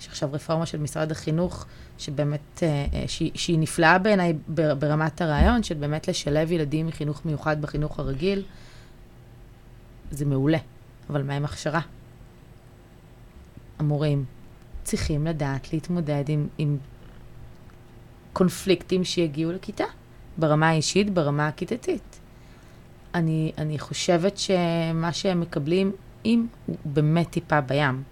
[0.00, 1.66] יש עכשיו רפורמה של משרד החינוך
[1.98, 4.32] שבאמת, אה, אה, שהיא, שהיא נפלאה בעיניי
[4.78, 8.42] ברמת הרעיון, של באמת לשלב ילדים מחינוך מיוחד בחינוך הרגיל,
[10.10, 10.58] זה מעולה.
[11.10, 11.80] אבל מה עם הכשרה?
[13.78, 14.24] המורים
[14.82, 16.78] צריכים לדעת להתמודד עם, עם
[18.32, 19.84] קונפליקטים שיגיעו לכיתה,
[20.38, 22.20] ברמה האישית, ברמה הכיתתית.
[23.14, 25.92] אני, אני חושבת שמה שהם מקבלים,
[26.24, 28.02] אם הוא באמת טיפה בים.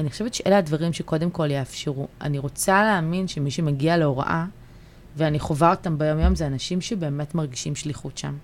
[0.00, 2.08] אני חושבת שאלה הדברים שקודם כל יאפשרו.
[2.20, 4.44] אני רוצה להאמין שמי שמגיע להוראה,
[5.16, 8.36] ואני חווה אותם ביום-יום, זה אנשים שבאמת מרגישים שליחות שם.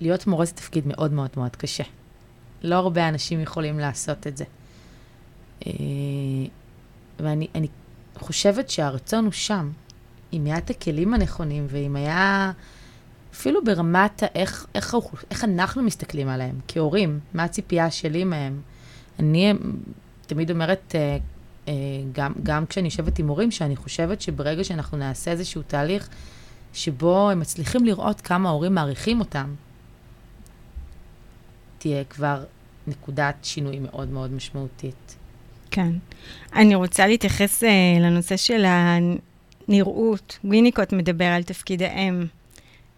[0.00, 1.84] להיות מורה זה תפקיד מאוד מאוד מאוד קשה.
[2.62, 4.44] לא הרבה אנשים יכולים לעשות את זה.
[5.66, 5.72] אה,
[7.20, 7.68] ואני אני
[8.18, 9.70] חושבת שהרצון הוא שם,
[10.32, 12.52] אם היה את הכלים הנכונים, ואם היה
[13.32, 14.96] אפילו ברמת איך, איך,
[15.30, 18.60] איך אנחנו מסתכלים עליהם, כהורים, מה הציפייה שלי מהם.
[19.18, 19.52] אני
[20.26, 21.18] תמיד אומרת, אה,
[21.68, 21.72] אה,
[22.12, 26.08] גם, גם כשאני יושבת עם הורים, שאני חושבת שברגע שאנחנו נעשה איזשהו תהליך
[26.72, 29.54] שבו הם מצליחים לראות כמה ההורים מעריכים אותם,
[31.78, 32.44] תהיה כבר
[32.86, 35.16] נקודת שינוי מאוד מאוד משמעותית.
[35.70, 35.92] כן.
[36.54, 37.66] אני רוצה להתייחס אה,
[38.00, 38.64] לנושא של
[39.68, 40.38] הנראות.
[40.44, 42.26] ויניקוט מדבר על תפקיד האם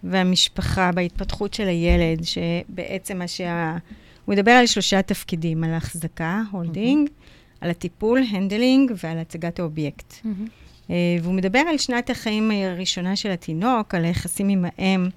[0.04, 3.76] והמשפחה בהתפתחות של הילד, שבעצם מה שה...
[4.30, 7.56] הוא מדבר על שלושה תפקידים, על ההחזקה, holding, אהמ.
[7.60, 10.12] על הטיפול, handling, ועל הצגת האובייקט.
[10.12, 10.48] אהמ.
[10.86, 10.90] אה,
[11.22, 15.08] והוא מדבר על שנת החיים הראשונה של התינוק, על היחסים עם האם.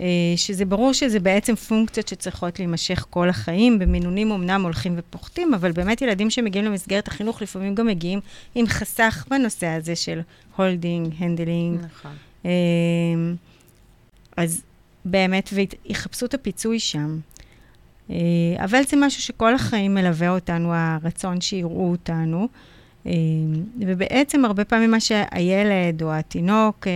[0.00, 5.72] אה, שזה ברור שזה בעצם פונקציות שצריכות להימשך כל החיים, במינונים אמנם הולכים ופוחתים, אבל
[5.72, 8.20] באמת ילדים שמגיעים למסגרת החינוך לפעמים גם מגיעים
[8.54, 10.20] עם חסך בנושא הזה של
[10.56, 11.80] holding, handling.
[11.84, 12.12] נכון.
[12.46, 12.50] אה,
[14.36, 14.62] אז
[15.04, 17.18] באמת, ויחפשו את הפיצוי שם.
[18.10, 18.16] אה,
[18.64, 22.48] אבל זה משהו שכל החיים מלווה אותנו, הרצון שיראו אותנו.
[23.80, 26.86] ובעצם הרבה פעמים מה שהילד או התינוק,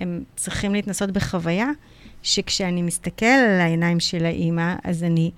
[0.00, 1.68] הם צריכים להתנסות בחוויה,
[2.22, 5.30] שכשאני מסתכל על העיניים של האימא, אז אני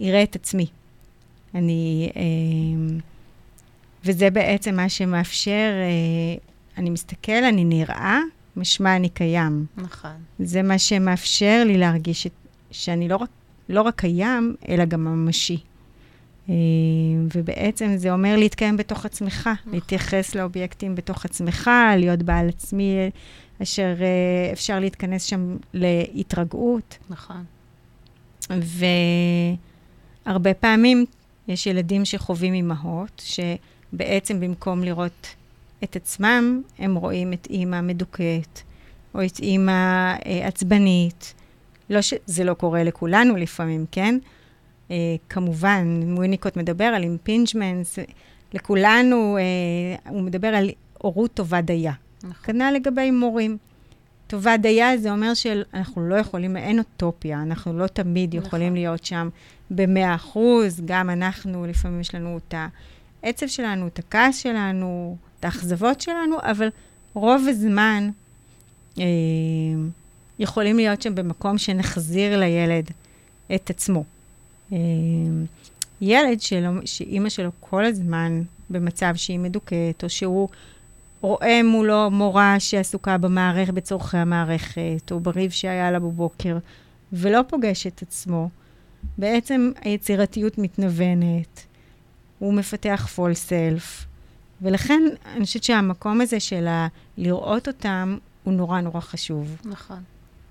[0.00, 0.66] אראה את עצמי.
[1.54, 2.10] אני...
[2.16, 2.22] אה,
[4.04, 6.42] וזה בעצם מה שמאפשר, אה,
[6.78, 8.18] אני מסתכל, אני נראה,
[8.56, 9.66] משמע אני קיים.
[9.76, 10.10] נכון.
[10.38, 12.26] זה מה שמאפשר לי להרגיש
[12.70, 13.28] שאני לא רק,
[13.68, 15.58] לא רק קיים, אלא גם ממשי.
[16.48, 16.54] אה,
[17.36, 19.72] ובעצם זה אומר להתקיים בתוך עצמך, נכון.
[19.72, 22.96] להתייחס לאובייקטים בתוך עצמך, להיות בעל עצמי,
[23.62, 26.98] אשר אה, אפשר להתכנס שם להתרגעות.
[27.10, 27.44] נכון.
[30.26, 31.04] והרבה פעמים
[31.48, 35.34] יש ילדים שחווים אימהות, שבעצם במקום לראות
[35.84, 38.60] את עצמם, הם רואים את אימא מדוכאת,
[39.14, 41.34] או את אימא אה, עצבנית.
[41.92, 44.18] לא שזה לא קורה לכולנו לפעמים, כן?
[44.88, 44.92] אה,
[45.28, 47.98] כמובן, ויניקוט מדבר על impingements,
[48.54, 51.92] לכולנו, uh, הוא מדבר על הורות טובה דייה.
[52.22, 52.32] נכון.
[52.42, 53.58] כנ"ל לגבי מורים.
[54.26, 58.46] טובה דייה זה אומר שאנחנו לא יכולים, אין אוטופיה, אנחנו לא תמיד נכון.
[58.46, 59.28] יכולים להיות שם
[59.70, 62.54] במאה אחוז, גם אנחנו, לפעמים יש לנו את
[63.22, 66.68] העצב שלנו, את הכעס שלנו, את האכזבות שלנו, אבל
[67.14, 68.10] רוב הזמן
[68.98, 69.04] אה,
[70.38, 72.90] יכולים להיות שם במקום שנחזיר לילד
[73.54, 74.04] את עצמו.
[74.72, 74.78] אה,
[76.00, 80.48] ילד שלו, שאימא שלו כל הזמן במצב שהיא מדוכאת, או שהוא
[81.20, 86.58] רואה מולו מורה שעסוקה במערכת, בצורכי המערכת, או בריב שהיה לה בבוקר,
[87.12, 88.48] ולא פוגש את עצמו,
[89.18, 91.66] בעצם היצירתיות מתנוונת,
[92.38, 94.06] הוא מפתח פול סלף,
[94.62, 96.68] ולכן אני חושבת שהמקום הזה של
[97.18, 99.56] לראות אותם הוא נורא נורא חשוב.
[99.64, 100.02] נכון.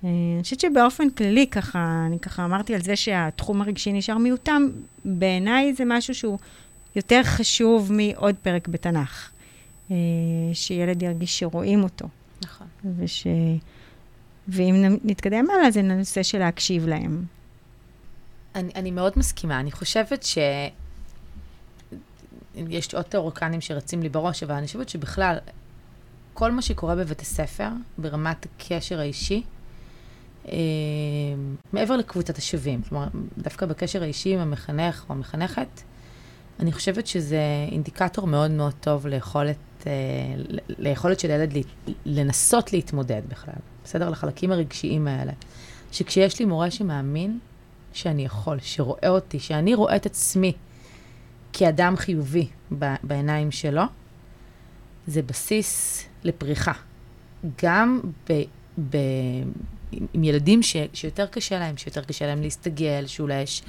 [0.04, 4.70] אה, אני חושבת שבאופן כללי, ככה, אני ככה אמרתי על זה שהתחום הרגשי נשאר מיעוטם,
[5.06, 6.38] בעיניי זה משהו שהוא
[6.96, 9.32] יותר חשוב מעוד פרק בתנ"ך.
[9.92, 9.96] אה,
[10.54, 12.08] שילד ירגיש שרואים אותו.
[12.44, 12.68] נכון.
[12.98, 13.28] וש...
[14.48, 17.26] ואם נתקדם הלאה, זה נושא של להקשיב להם.
[18.56, 19.60] אני, אני מאוד מסכימה.
[19.60, 20.38] אני חושבת ש...
[22.56, 25.38] יש עוד תיאורוקנים שרצים לי בראש, אבל אני חושבת שבכלל,
[26.34, 29.44] כל מה שקורה בבית הספר, ברמת הקשר האישי,
[30.48, 30.54] אה,
[31.74, 35.82] מעבר לקבוצת השווים, כלומר, דווקא בקשר האישי עם המחנך או המחנכת,
[36.60, 39.92] אני חושבת שזה אינדיקטור מאוד מאוד טוב ליכולת אה,
[40.70, 41.54] ליכולת של ילד
[42.06, 44.10] לנסות להתמודד בכלל, בסדר?
[44.10, 45.32] לחלקים הרגשיים האלה.
[45.92, 47.40] שכשיש לי מורה שמאמין
[47.94, 50.54] שאני יכול, שרואה אותי, שאני רואה את עצמי
[51.54, 52.48] כאדם חיובי
[53.04, 53.84] בעיניים שלו,
[55.08, 56.72] זה בסיס לפריחה.
[57.64, 58.00] גם
[58.30, 58.42] ב,
[58.90, 58.98] ב,
[60.14, 63.62] עם ילדים ש, שיותר קשה להם, שיותר קשה להם להסתגל, שאולי יש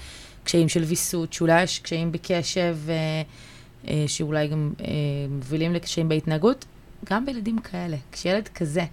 [0.44, 3.22] קשיים של ויסות, שאולי יש קשיים בקשב, אה,
[3.88, 4.86] אה, שאולי גם אה,
[5.30, 6.64] מובילים לקשיים בהתנהגות,
[7.10, 7.96] גם בילדים כאלה.
[8.12, 8.84] כשילד כזה,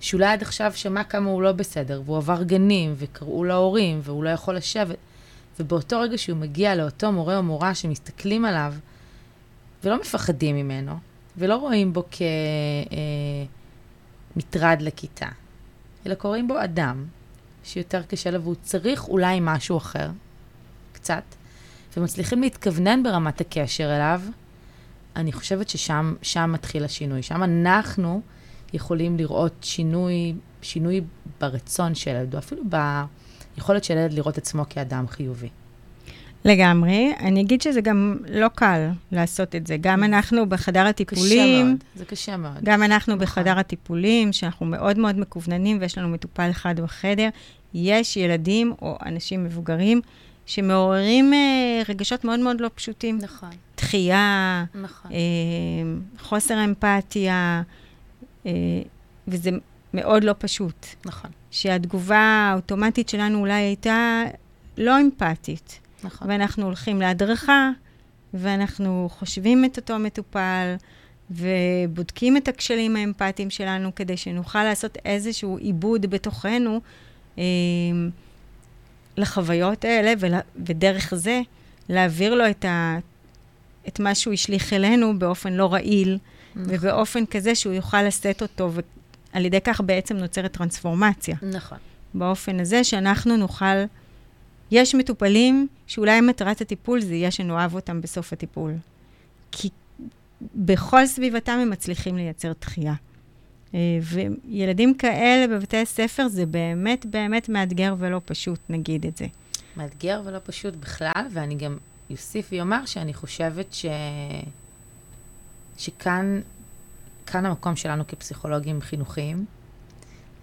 [0.00, 4.30] שאולי עד עכשיו שמע כמה הוא לא בסדר, והוא עבר גנים, וקראו להורים, והוא לא
[4.30, 4.96] יכול לשבת,
[5.60, 8.74] ובאותו רגע שהוא מגיע לאותו מורה או מורה שמסתכלים עליו,
[9.84, 10.92] ולא מפחדים ממנו,
[11.36, 12.04] ולא רואים בו
[14.34, 15.28] כמטרד לכיתה,
[16.08, 17.04] אלא קוראים בו אדם
[17.64, 20.10] שיותר קשה לו והוא צריך אולי משהו אחר,
[20.92, 21.22] קצת,
[21.96, 24.22] ומצליחים להתכוונן ברמת הקשר אליו,
[25.16, 27.22] אני חושבת ששם שם מתחיל השינוי.
[27.22, 28.20] שם אנחנו
[28.72, 31.00] יכולים לראות שינוי, שינוי
[31.40, 32.62] ברצון של ילד, או אפילו
[33.56, 35.48] ביכולת של ילד לראות עצמו כאדם חיובי.
[36.48, 37.12] לגמרי.
[37.20, 39.76] אני אגיד שזה גם לא קל לעשות את זה.
[39.80, 41.28] גם אנחנו בחדר הטיפולים...
[41.28, 42.58] קשה מאוד, זה קשה מאוד.
[42.64, 43.26] גם אנחנו נכון.
[43.26, 47.28] בחדר הטיפולים, שאנחנו מאוד מאוד מקווננים ויש לנו מטופל אחד בחדר,
[47.74, 50.00] יש ילדים או אנשים מבוגרים
[50.46, 53.18] שמעוררים אה, רגשות מאוד מאוד לא פשוטים.
[53.22, 55.12] נכון, דחייה, נכון.
[55.12, 55.18] אה,
[56.18, 57.62] חוסר אמפתיה,
[58.46, 58.52] אה,
[59.28, 59.50] וזה
[59.94, 60.86] מאוד לא פשוט.
[61.06, 64.22] נכון, שהתגובה האוטומטית שלנו אולי הייתה
[64.78, 65.80] לא אמפתית.
[66.04, 66.30] נכון.
[66.30, 67.70] ואנחנו הולכים להדרכה,
[68.34, 70.74] ואנחנו חושבים את אותו מטופל,
[71.30, 76.80] ובודקים את הכשלים האמפתיים שלנו כדי שנוכל לעשות איזשהו עיבוד בתוכנו
[77.38, 77.44] אה,
[79.16, 80.34] לחוויות האלה, ול,
[80.66, 81.40] ודרך זה
[81.88, 82.98] להעביר לו את, ה,
[83.88, 86.18] את מה שהוא השליך אלינו באופן לא רעיל,
[86.56, 86.74] נכון.
[86.74, 91.36] ובאופן כזה שהוא יוכל לשאת אותו, ועל ידי כך בעצם נוצרת טרנספורמציה.
[91.42, 91.78] נכון.
[92.14, 93.84] באופן הזה שאנחנו נוכל...
[94.70, 98.72] יש מטופלים שאולי מטרת הטיפול זה יהיה שנאהב אותם בסוף הטיפול.
[99.52, 99.68] כי
[100.54, 102.94] בכל סביבתם הם מצליחים לייצר דחייה.
[103.74, 109.26] אה, וילדים כאלה בבתי הספר זה באמת באמת מאתגר ולא פשוט, נגיד את זה.
[109.76, 111.76] מאתגר ולא פשוט בכלל, ואני גם
[112.10, 113.86] אוסיף ואומר שאני חושבת ש...
[115.78, 116.40] שכאן
[117.26, 119.44] כאן המקום שלנו כפסיכולוגים חינוכיים,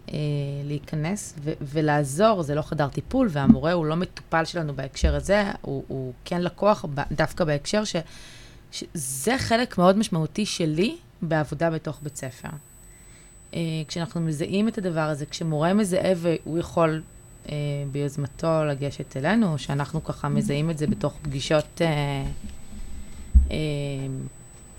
[0.09, 0.17] אה,
[0.63, 5.83] להיכנס ו- ולעזור, זה לא חדר טיפול, והמורה הוא לא מטופל שלנו בהקשר הזה, הוא,
[5.87, 7.95] הוא כן לקוח דווקא בהקשר ש...
[8.71, 12.49] שזה חלק מאוד משמעותי שלי בעבודה בתוך בית ספר.
[13.53, 17.01] אה, כשאנחנו מזהים את הדבר הזה, כשמורה מזהה והוא יכול
[17.49, 17.55] אה,
[17.91, 21.87] ביוזמתו לגשת אלינו, שאנחנו ככה מזהים את זה בתוך פגישות אה,
[23.51, 23.57] אה,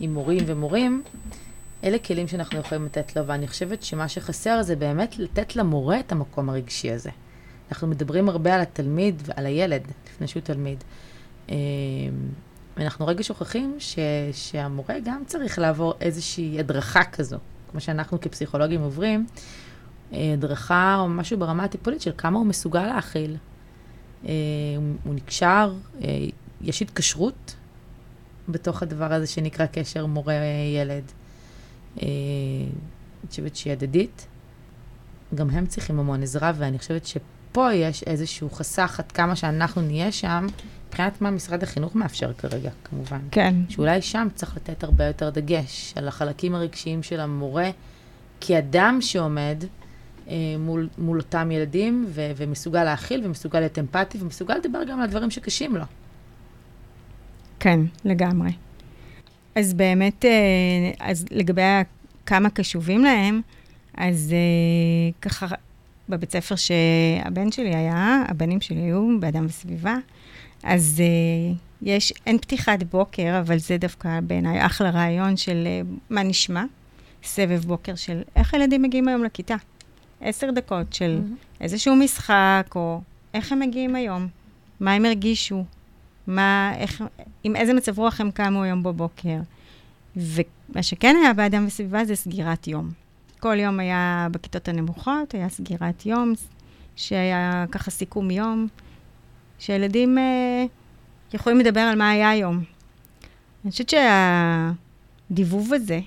[0.01, 1.03] עם מורים ומורים,
[1.85, 6.12] אלה כלים שאנחנו יכולים לתת לו, ואני חושבת שמה שחסר זה באמת לתת למורה את
[6.12, 7.11] המקום הרגשי הזה.
[7.71, 10.85] אנחנו מדברים הרבה על התלמיד ועל הילד, לפני שהוא תלמיד.
[11.51, 11.57] אה,
[12.77, 13.99] ואנחנו רגע שוכחים ש,
[14.33, 17.39] שהמורה גם צריך לעבור איזושהי הדרכה כזו,
[17.71, 19.27] כמו שאנחנו כפסיכולוגים עוברים,
[20.12, 23.37] אה, הדרכה או משהו ברמה הטיפולית של כמה הוא מסוגל להכיל.
[24.27, 24.33] אה,
[25.05, 26.09] הוא נקשר, אה,
[26.61, 27.55] יש התקשרות
[28.49, 31.05] בתוך הדבר הזה שנקרא קשר מורה-ילד.
[32.03, 34.27] אני חושבת שהיא הדדית.
[35.35, 40.13] גם הם צריכים המון עזרה, ואני חושבת שפה יש איזשהו חסך עד כמה שאנחנו נהיה
[40.13, 40.47] שם,
[40.89, 43.21] מבחינת מה משרד החינוך מאפשר כרגע, כמובן.
[43.31, 43.55] כן.
[43.69, 47.71] שאולי שם צריך לתת הרבה יותר דגש על החלקים הרגשיים של המורה,
[48.41, 49.65] כאדם שעומד
[50.29, 55.05] אה, מול, מול אותם ילדים, ו- ומסוגל להכיל, ומסוגל להיות אמפתי, ומסוגל לדבר גם על
[55.05, 55.85] הדברים שקשים לו.
[57.61, 58.51] כן, לגמרי.
[59.57, 60.31] אז באמת, אה,
[61.01, 61.62] אז לגבי
[62.27, 63.40] כמה קשובים להם,
[63.97, 65.47] אז אה, ככה,
[66.09, 69.97] בבית ספר שהבן שלי היה, הבנים שלי היו באדם וסביבה,
[70.62, 75.69] אז אה, יש, אין פתיחת בוקר, אבל זה דווקא בעיניי אחלה רעיון של
[76.11, 76.64] מה נשמע,
[77.25, 79.57] סבב בוקר של איך הילדים מגיעים היום לכיתה.
[80.21, 81.21] עשר דקות של
[81.61, 83.01] איזשהו משחק, או
[83.35, 84.29] איך הם מגיעים היום,
[84.81, 85.64] מה הם הרגישו,
[86.27, 87.05] מה, איך,
[87.45, 89.39] עם איזה מצב רוח הם קמו היום בבוקר.
[90.17, 92.91] ומה שכן היה באדם וסביבה זה סגירת יום.
[93.41, 96.33] כל יום היה בכיתות הנמוכות, היה סגירת יום,
[96.97, 98.69] שהיה ככה סיכום יום,
[99.59, 100.65] שילדים אה,
[101.35, 102.62] יכולים לדבר על מה היה היום.
[103.65, 103.93] אני חושבת
[105.31, 106.01] שהדיבוב הזה,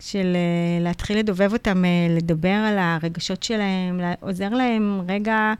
[0.00, 5.52] של אה, להתחיל לדובב אותם, אה, לדבר על הרגשות שלהם, לה- עוזר להם רגע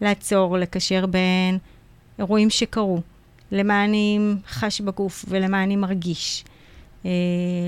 [0.00, 1.58] לעצור, לקשר בין
[2.18, 3.00] אירועים שקרו,
[3.52, 6.44] למה אני חש בגוף ולמה אני מרגיש.
[7.06, 7.10] אה,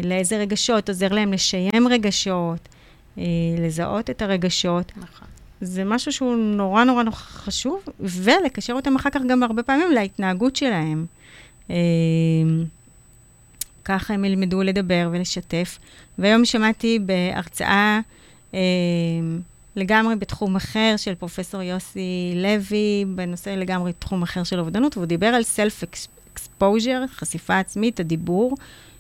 [0.05, 2.69] לאיזה רגשות, עוזר להם לשיים רגשות,
[3.19, 3.25] אה,
[3.59, 4.93] לזהות את הרגשות.
[4.97, 5.28] נכון.
[5.61, 10.57] זה משהו שהוא נורא נורא נורא חשוב, ולקשר אותם אחר כך גם הרבה פעמים להתנהגות
[10.57, 11.07] שלהם.
[11.70, 11.76] אה,
[13.85, 15.78] ככה הם ילמדו לדבר ולשתף.
[16.18, 18.01] והיום שמעתי בהרצאה
[18.55, 18.61] אה,
[19.77, 25.27] לגמרי בתחום אחר של פרופסור יוסי לוי, בנושא לגמרי תחום אחר של אובדנות, והוא דיבר
[25.27, 28.55] על self-exposure, חשיפה עצמית, הדיבור,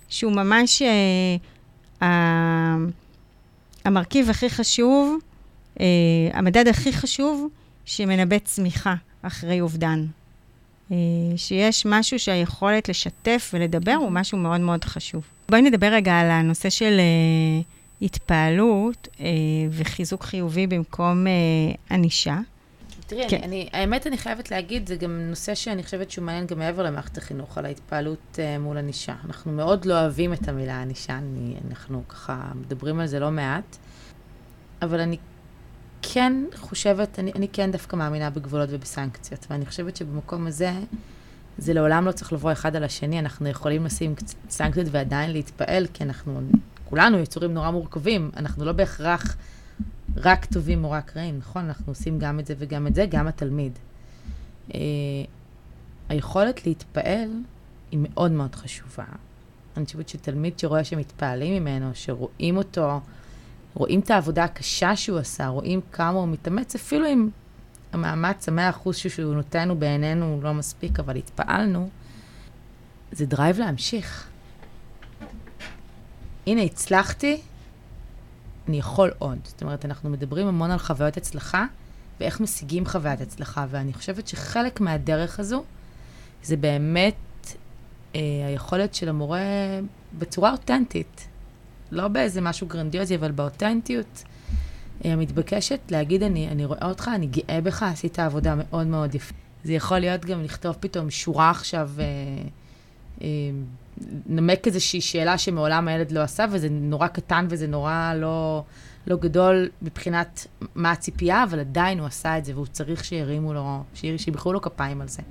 [0.08, 1.36] שהוא ממש אה,
[2.08, 2.76] ה-
[3.84, 5.18] המרכיב הכי חשוב,
[5.80, 5.86] אה,
[6.32, 7.48] המדד הכי חשוב
[7.84, 10.06] שמנבא צמיחה אחרי אובדן.
[10.92, 10.96] אה,
[11.36, 15.24] שיש משהו שהיכולת לשתף ולדבר הוא משהו מאוד מאוד חשוב.
[15.48, 17.62] בואי נדבר רגע על הנושא של אה,
[18.02, 19.26] התפעלות אה,
[19.70, 21.32] וחיזוק חיובי במקום אה,
[21.90, 22.38] ענישה.
[23.10, 23.36] תראי, כן.
[23.36, 26.82] אני, אני, האמת, אני חייבת להגיד, זה גם נושא שאני חושבת שהוא מעניין גם מעבר
[26.82, 29.14] למערכת החינוך, על ההתפעלות uh, מול ענישה.
[29.24, 33.76] אנחנו מאוד לא אוהבים את המילה ענישה, אני, אנחנו ככה מדברים על זה לא מעט,
[34.82, 35.16] אבל אני
[36.02, 40.72] כן חושבת, אני, אני כן דווקא מאמינה בגבולות ובסנקציות, ואני חושבת שבמקום הזה,
[41.58, 44.14] זה לעולם לא צריך לבוא אחד על השני, אנחנו יכולים לשים
[44.50, 46.40] סנקציות ועדיין להתפעל, כי אנחנו,
[46.90, 49.36] כולנו יצורים נורא מורכבים, אנחנו לא בהכרח
[50.16, 51.64] רק טובים או רק רעים, נכון?
[51.64, 53.78] אנחנו עושים גם את זה וגם את זה, גם התלמיד.
[54.74, 54.80] אה,
[56.08, 57.30] היכולת להתפעל
[57.90, 59.04] היא מאוד מאוד חשובה.
[59.76, 63.00] אני חושבת שתלמיד שרואה שמתפעלים ממנו, שרואים אותו,
[63.74, 67.28] רואים את העבודה הקשה שהוא עשה, רואים כמה הוא מתאמץ, אפילו אם
[67.92, 71.88] המאמץ, המאה אחוז שהוא נותן הוא בעינינו לא מספיק, אבל התפעלנו,
[73.12, 74.29] זה drive להמשיך.
[76.46, 77.40] הנה, הצלחתי,
[78.68, 79.38] אני יכול עוד.
[79.44, 81.66] זאת אומרת, אנחנו מדברים המון על חוויות הצלחה,
[82.20, 85.64] ואיך משיגים חוויית הצלחה, ואני חושבת שחלק מהדרך הזו,
[86.42, 87.14] זה באמת
[88.14, 89.40] אה, היכולת של המורה
[90.18, 91.28] בצורה אותנטית,
[91.90, 94.24] לא באיזה משהו גרנדיוזי, אבל באותנטיות
[95.04, 99.34] אה, המתבקשת, להגיד, אני, אני רואה אותך, אני גאה בך, עשית עבודה מאוד מאוד יפה.
[99.64, 102.04] זה יכול להיות גם לכתוב פתאום שורה עכשיו, אה,
[104.26, 108.64] נמק איזושהי שאלה שמעולם הילד לא עשה, וזה נורא קטן וזה נורא לא,
[109.06, 113.82] לא גדול מבחינת מה הציפייה, אבל עדיין הוא עשה את זה, והוא צריך שירימו לו,
[113.94, 115.22] שימחאו לו כפיים על זה.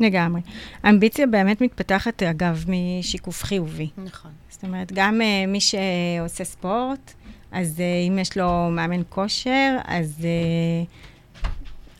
[0.00, 0.40] לגמרי.
[0.88, 3.88] אמביציה באמת מתפתחת, אגב, משיקוף חיובי.
[4.04, 4.30] נכון.
[4.48, 7.12] זאת אומרת, גם uh, מי שעושה ספורט,
[7.52, 10.18] אז uh, אם יש לו מאמן כושר, אז...
[10.20, 11.08] Uh,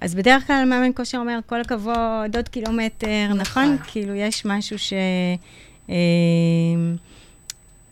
[0.01, 3.41] אז בדרך כלל מאמן כושר אומר, כל הכבוד, עוד קילומטר, נכון?
[3.41, 3.77] נכון?
[3.87, 4.93] כאילו, יש משהו ש...
[5.91, 5.95] אה,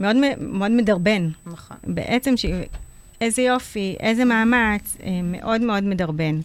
[0.00, 1.28] מאוד, מאוד מדרבן.
[1.46, 1.76] נכון.
[1.84, 2.46] בעצם, ש...
[3.20, 6.40] איזה יופי, איזה מאמץ, אה, מאוד מאוד מדרבן.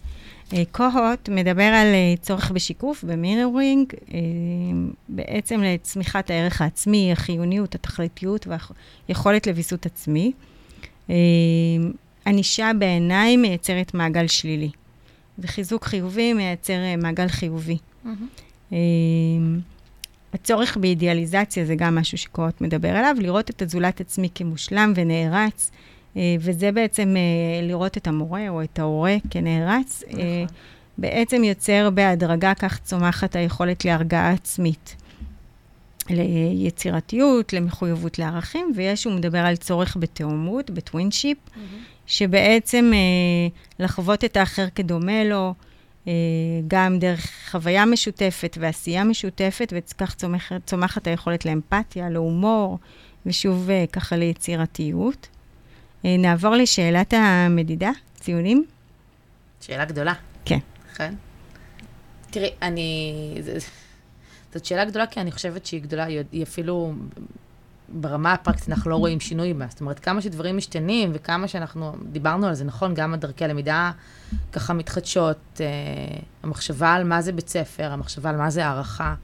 [0.53, 1.87] אה, קוהוט מדבר על
[2.21, 3.93] צורך בשיקוף, במירורינג,
[5.09, 8.47] בעצם לצמיחת הערך העצמי, החיוניות, התכליתיות
[9.07, 10.31] והיכולת לוויסות עצמי.
[12.25, 14.69] ענישה בעיניי מייצרת מעגל שלילי,
[15.41, 17.77] וחיזוק חיובי מייצר מעגל חיובי.
[18.05, 18.71] Mm-hmm.
[20.33, 25.71] הצורך באידיאליזציה זה גם משהו שקורות מדבר עליו, לראות את הזולת עצמי כמושלם ונערץ,
[26.17, 30.57] אה, וזה בעצם אה, לראות את המורה או את ההורה כנערץ, אה, נכון.
[30.97, 34.95] בעצם יוצר בהדרגה, כך צומחת היכולת להרגעה עצמית.
[36.09, 41.90] ליצירתיות, למחויבות לערכים, ויש, הוא מדבר על צורך בתאומות, בטווינשיפ, mm-hmm.
[42.11, 42.91] שבעצם
[43.79, 45.53] לחוות את האחר כדומה לו,
[46.07, 46.13] אה,
[46.67, 52.79] גם דרך חוויה משותפת ועשייה משותפת, וכך צומחת, צומחת היכולת לאמפתיה, להומור,
[53.25, 55.27] ושוב אה, ככה ליצירתיות.
[56.05, 58.65] אה, נעבור לשאלת המדידה, ציונים.
[59.61, 60.13] שאלה גדולה.
[60.45, 60.59] כן.
[60.95, 61.13] כן.
[62.29, 63.13] תראי, אני...
[64.53, 66.93] זאת שאלה גדולה, כי אני חושבת שהיא גדולה, היא אפילו
[67.93, 69.65] ברמה הפרקטית אנחנו לא רואים שינוי בה.
[69.69, 73.91] זאת אומרת, כמה שדברים משתנים וכמה שאנחנו, דיברנו על זה, נכון, גם הדרכי הלמידה
[74.51, 75.65] ככה מתחדשות, אה,
[76.43, 79.15] המחשבה על מה זה בית ספר, המחשבה על מה זה הערכה,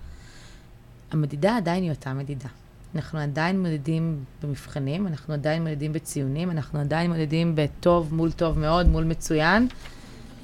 [1.11, 2.49] המדידה עדיין היא אותה מדידה.
[2.95, 8.87] אנחנו עדיין מודדים במבחנים, אנחנו עדיין מודדים בציונים, אנחנו עדיין מודדים בטוב מול טוב מאוד,
[8.87, 9.67] מול מצוין.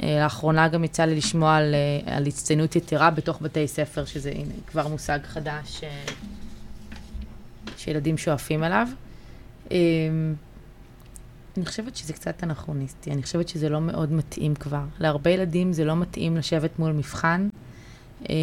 [0.04, 4.32] אה, לאחרונה גם יצא לי לשמוע על, אה, על הצטיינות יתרה בתוך בתי ספר, שזה
[4.32, 5.82] הנה, כבר מושג חדש.
[7.84, 8.88] אה, שילדים שואפים אליו.
[9.72, 10.36] אמ,
[11.58, 14.84] אני חושבת שזה קצת אנכרוניסטי, אני חושבת שזה לא מאוד מתאים כבר.
[15.00, 17.50] להרבה ילדים זה לא מתאים לשבת מול מבחן,
[18.30, 18.36] אה,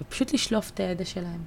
[0.00, 1.40] ופשוט לשלוף את הידע שלהם.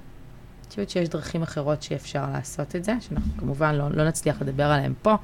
[0.60, 4.64] אני חושבת שיש דרכים אחרות שאפשר לעשות את זה, שאנחנו כמובן לא, לא נצליח לדבר
[4.64, 5.14] עליהן פה,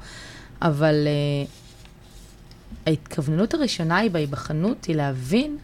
[0.61, 1.49] אבל uh,
[2.87, 5.57] ההתכווננות הראשונה היא בהיבחנות היא להבין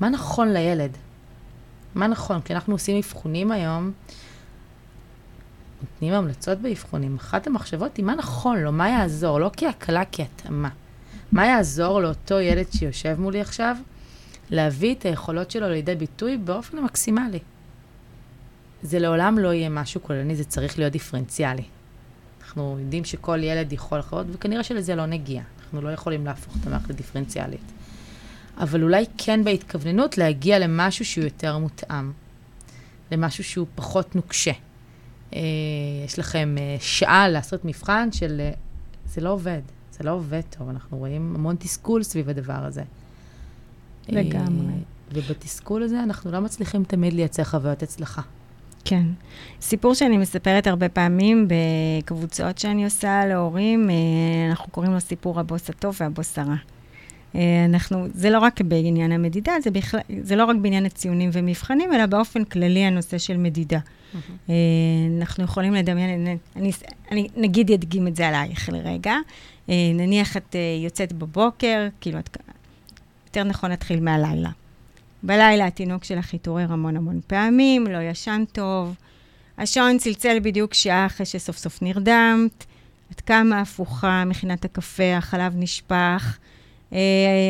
[0.00, 0.90] מה נכון לילד.
[1.94, 3.92] מה נכון, כי אנחנו עושים אבחונים היום,
[5.90, 10.68] נותנים המלצות באבחונים, אחת המחשבות היא מה נכון לו, מה יעזור, לא כהקלה, כהתאמה.
[11.32, 13.76] מה יעזור לאותו ילד שיושב מולי עכשיו
[14.50, 17.38] להביא את היכולות שלו לידי ביטוי באופן המקסימלי.
[18.82, 21.64] זה לעולם לא יהיה משהו כוללני, זה צריך להיות דיפרנציאלי.
[22.46, 25.42] אנחנו יודעים שכל ילד יכול לחיות, וכנראה שלזה לא נגיע.
[25.64, 27.72] אנחנו לא יכולים להפוך את המערכת לדיפרנציאלית.
[28.58, 32.12] אבל אולי כן בהתכווננות להגיע למשהו שהוא יותר מותאם,
[33.12, 34.52] למשהו שהוא פחות נוקשה.
[35.34, 35.40] אה,
[36.04, 38.40] יש לכם אה, שעה לעשות מבחן של...
[38.40, 38.50] אה,
[39.06, 39.60] זה לא עובד,
[39.92, 42.82] זה לא עובד טוב, אנחנו רואים המון תסכול סביב הדבר הזה.
[44.08, 44.72] לגמרי.
[45.12, 48.22] ובתסכול הזה אנחנו לא מצליחים תמיד לייצר חוויות הצלחה.
[48.84, 49.06] כן.
[49.60, 53.90] סיפור שאני מספרת הרבה פעמים בקבוצות שאני עושה להורים,
[54.50, 56.56] אנחנו קוראים לו סיפור הבוס הטוב והבוס הרע.
[57.34, 61.92] אה, אנחנו, זה לא רק בעניין המדידה, זה, בכלל, זה לא רק בעניין הציונים ומבחנים,
[61.92, 63.78] אלא באופן כללי הנושא של מדידה.
[63.78, 64.50] Mm-hmm.
[65.20, 66.72] אנחנו יכולים לדמיין, אני,
[67.10, 69.14] אני נגיד אדגים את זה עלייך לרגע.
[69.68, 72.36] נניח את יוצאת בבוקר, כאילו, את,
[73.26, 74.50] יותר נכון נתחיל מהלילה.
[75.22, 78.94] בלילה התינוק שלך התעורר המון המון פעמים, לא ישן טוב.
[79.58, 82.64] השעון צלצל בדיוק שעה אחרי שסוף סוף נרדמת.
[83.12, 86.38] את קמה הפוכה, מכינה את הקפה, החלב נשפך.
[86.92, 86.98] אה,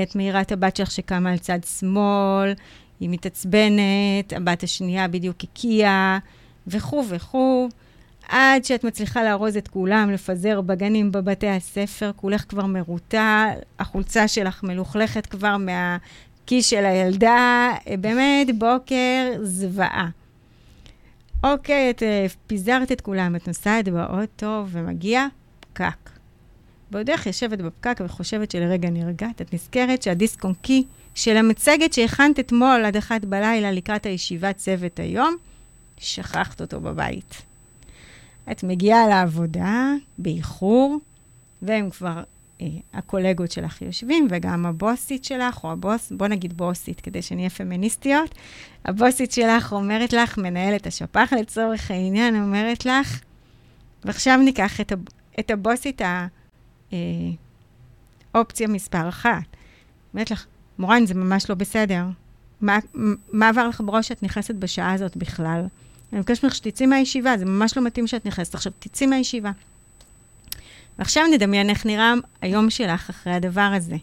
[0.03, 2.53] את מעירה את הבת שלך שקמה על צד שמאל,
[3.01, 6.18] היא מתעצבנת, הבת השנייה בדיוק הקיאה,
[6.66, 7.68] וכו' וכו'.
[8.28, 13.47] עד שאת מצליחה לארוז את כולם, לפזר בגנים, בבתי הספר, כולך כבר מרוטה,
[13.78, 15.97] החולצה שלך מלוכלכת כבר מה,
[16.47, 20.09] כיס של הילדה, באמת בוקר זוועה.
[21.45, 25.26] אוקיי, את uh, פיזרת את כולם, את נוסעת באוטו ומגיע
[25.61, 26.13] פקק.
[26.95, 30.84] בעודך יושבת בפקק וחושבת שלרגע נרגעת, את נזכרת שהדיסק און קי
[31.14, 35.36] של המצגת שהכנת אתמול עד אחת בלילה לקראת הישיבת צוות היום,
[35.99, 37.42] שכחת אותו בבית.
[38.51, 40.99] את מגיעה לעבודה באיחור,
[41.62, 42.22] והם כבר
[42.61, 48.34] אה, הקולגות שלך יושבים, וגם הבוסית שלך, או הבוס, בוא נגיד בוסית, כדי שנהיה פמיניסטיות,
[48.84, 53.20] הבוסית שלך אומרת לך, מנהלת השפ"ח לצורך העניין, אומרת לך,
[54.05, 55.05] ועכשיו ניקח את, הב,
[55.40, 56.43] את הבוסית האופציה
[56.93, 56.99] אה,
[58.68, 59.43] מספר אחת.
[60.14, 60.47] אומרת לך,
[60.78, 62.05] מורן, זה ממש לא בסדר.
[62.61, 62.78] מה,
[63.32, 65.66] מה עבר לך בראש שאת נכנסת בשעה הזאת בכלל?
[66.12, 68.55] אני מבקשת ממך שתצאי מהישיבה, זה ממש לא מתאים שאת נכנסת.
[68.55, 69.51] עכשיו, תצאי מהישיבה.
[70.99, 73.97] ועכשיו נדמיין איך נראה היום שלך אחרי הדבר הזה.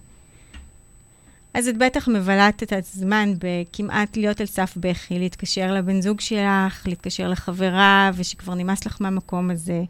[1.53, 6.87] אז את בטח מבלעת את הזמן בכמעט להיות על סף בכי, להתקשר לבן זוג שלך,
[6.87, 9.83] להתקשר לחברה, ושכבר נמאס לך מהמקום הזה.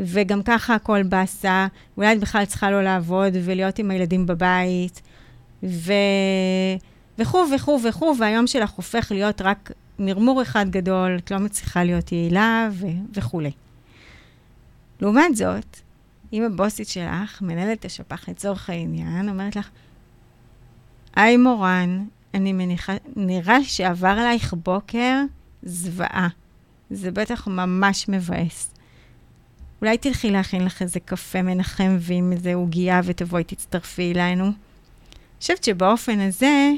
[0.00, 5.02] וגם ככה הכל באסה, אולי את בכלל צריכה לא לעבוד ולהיות עם הילדים בבית,
[5.62, 5.92] ו...
[7.18, 12.12] וכו' וכו' וכו', והיום שלך הופך להיות רק מרמור אחד גדול, את לא מצליחה להיות
[12.12, 12.86] יעילה ו...
[13.14, 13.50] וכולי.
[15.00, 15.76] לעומת זאת,
[16.32, 19.68] אם הבוסית שלך, מנהלת השפ"ח לצורך העניין, אומרת לך,
[21.16, 25.16] היי מורן, אני מניחה, נראה שעבר עלייך בוקר
[25.62, 26.28] זוועה.
[26.90, 28.74] זה בטח ממש מבאס.
[29.82, 34.44] אולי תלכי להכין לך איזה קפה מנחם ועם איזה עוגייה ותבואי תצטרפי אלינו.
[34.44, 34.54] אני
[35.40, 36.70] חושבת שבאופן הזה,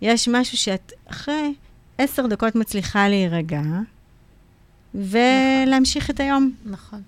[0.00, 1.54] יש משהו שאת אחרי
[1.98, 3.62] עשר דקות מצליחה להירגע,
[4.94, 6.52] ולהמשיך את היום.
[6.64, 7.02] נכון.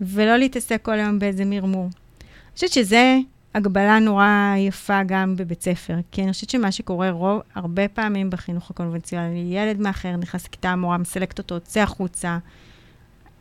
[0.00, 1.84] ולא להתעסק כל היום באיזה מרמור.
[1.84, 3.18] אני חושבת שזה
[3.54, 8.70] הגבלה נורא יפה גם בבית ספר, כי אני חושבת שמה שקורה רוב, הרבה פעמים בחינוך
[8.70, 12.38] הקונבנציונלי, ילד מאחר נכנס לכיתה, המורה מסלקת אותו, צא החוצה,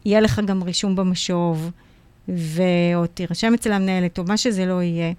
[0.05, 1.71] יהיה לך גם רישום במשוב,
[2.29, 2.61] ו...
[2.95, 5.13] או תירשם אצל המנהלת, או מה שזה לא יהיה,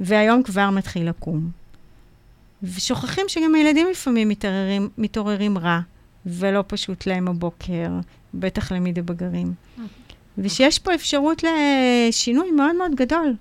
[0.00, 1.50] והיום כבר מתחיל לקום.
[2.62, 5.80] ושוכחים שגם הילדים לפעמים מתעוררים, מתעוררים רע,
[6.26, 7.90] ולא פשוט להם הבוקר,
[8.34, 9.54] בטח למידי בגרים.
[10.38, 13.34] ושיש פה אפשרות לשינוי מאוד מאוד גדול.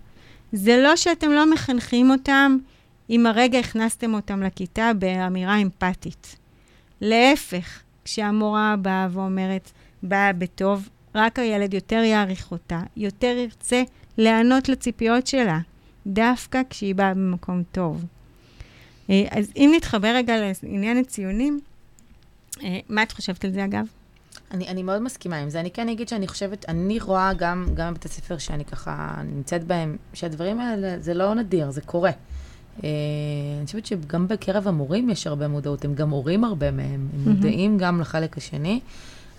[0.52, 2.58] זה לא שאתם לא מחנכים אותם
[3.10, 6.36] אם הרגע הכנסתם אותם לכיתה באמירה אמפתית.
[7.02, 9.72] להפך, כשהמורה באה ואומרת,
[10.04, 13.84] באה בטוב, רק הילד יותר יעריך אותה, יותר ירצה
[14.18, 15.60] להיענות לציפיות שלה,
[16.08, 18.06] דווקא כשהיא באה במקום טוב.
[19.10, 20.34] אה, אז אם נתחבר רגע
[20.64, 21.60] לעניין הציונים,
[22.64, 23.86] אה, מה את חושבת על זה, אגב?
[24.52, 25.60] אני, אני מאוד מסכימה עם זה.
[25.60, 29.98] אני כן אגיד שאני חושבת, אני רואה גם, גם בבית הספר שאני ככה נמצאת בהם,
[30.14, 32.12] שהדברים האלה, זה לא נדיר, זה קורה.
[32.80, 32.82] Uh,
[33.58, 37.34] אני חושבת שגם בקרב המורים יש הרבה מודעות, הם גם הורים הרבה מהם, הם.
[37.34, 38.80] מודעים גם לחלק השני.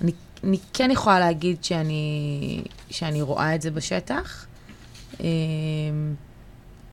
[0.00, 0.12] אני,
[0.44, 4.46] אני כן יכולה להגיד שאני, שאני רואה את זה בשטח.
[5.12, 5.22] Uh,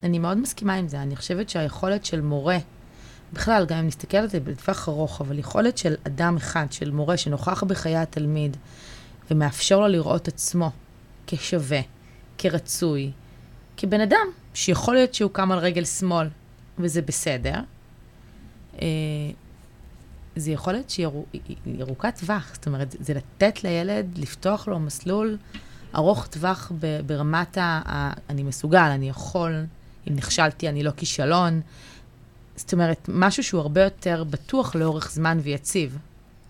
[0.04, 2.58] אני מאוד מסכימה עם זה, אני חושבת שהיכולת של מורה,
[3.34, 7.18] בכלל, גם אם נסתכל על זה בטווח ארוך, אבל יכולת של אדם אחד, של מורה
[7.18, 8.58] שנוכח בחיי התלמיד,
[9.32, 10.72] ומאפשר לו לראות עצמו
[11.28, 11.80] כשווה,
[12.38, 13.12] כרצוי,
[13.78, 16.28] כבן אדם, שיכול להיות שהוא קם על רגל שמאל,
[16.80, 17.60] וזה בסדר,
[18.82, 18.88] אה,
[20.38, 21.08] זה יכולת שהיא
[21.66, 22.50] ירוקת טווח.
[22.54, 25.38] זאת אומרת, זה לתת לילד, לפתוח לו מסלול
[25.96, 26.72] ארוך טווח
[27.06, 28.12] ברמת ה...
[28.30, 29.66] אני מסוגל, אני יכול,
[30.10, 31.62] אם נכשלתי, אני לא כישלון.
[32.56, 35.98] זאת אומרת, משהו שהוא הרבה יותר בטוח לאורך זמן ויציב.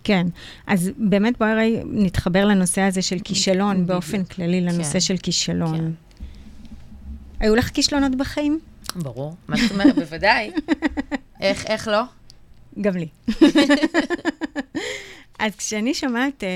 [0.04, 0.28] כן,
[0.68, 5.00] אז באמת בואי נתחבר לנושא הזה של כישלון, באופן כללי לנושא כן.
[5.00, 5.78] של כישלון.
[5.78, 5.92] כן.
[7.40, 8.60] היו לך כישלונות בחיים?
[8.96, 9.96] ברור, מה זאת אומרת?
[9.96, 10.52] בוודאי.
[11.42, 12.04] איך, איך לא?
[12.82, 13.08] גם לי.
[15.40, 16.50] אז כשאני שומעת אה,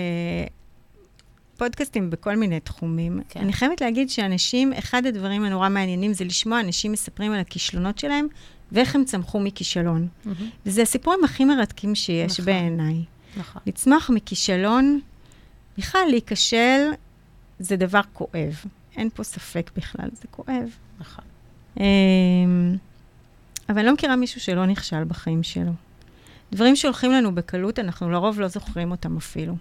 [1.58, 3.40] פודקאסטים בכל מיני תחומים, כן.
[3.40, 8.28] אני חייבת להגיד שאנשים, אחד הדברים הנורא מעניינים זה לשמוע אנשים מספרים על הכישלונות שלהם
[8.72, 10.08] ואיך הם צמחו מכישלון.
[10.66, 12.46] וזה הסיפורים הכי מרתקים שיש נכון.
[12.46, 13.04] בעיניי.
[13.38, 13.62] נכון.
[13.66, 15.00] לצמוח מכישלון,
[15.78, 16.90] בכלל להיכשל
[17.60, 18.64] זה דבר כואב.
[18.98, 20.70] אין פה ספק בכלל, זה כואב.
[21.00, 21.26] נכון.
[21.80, 22.78] אמ,
[23.70, 25.72] אבל אני לא מכירה מישהו שלא נכשל בחיים שלו.
[26.52, 29.56] דברים שהולכים לנו בקלות, אנחנו לרוב לא זוכרים אותם אפילו.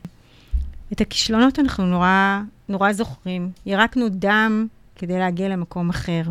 [0.93, 3.51] את הכישלונות אנחנו נורא, נורא זוכרים.
[3.67, 4.67] ירקנו דם
[4.97, 6.23] כדי להגיע למקום אחר.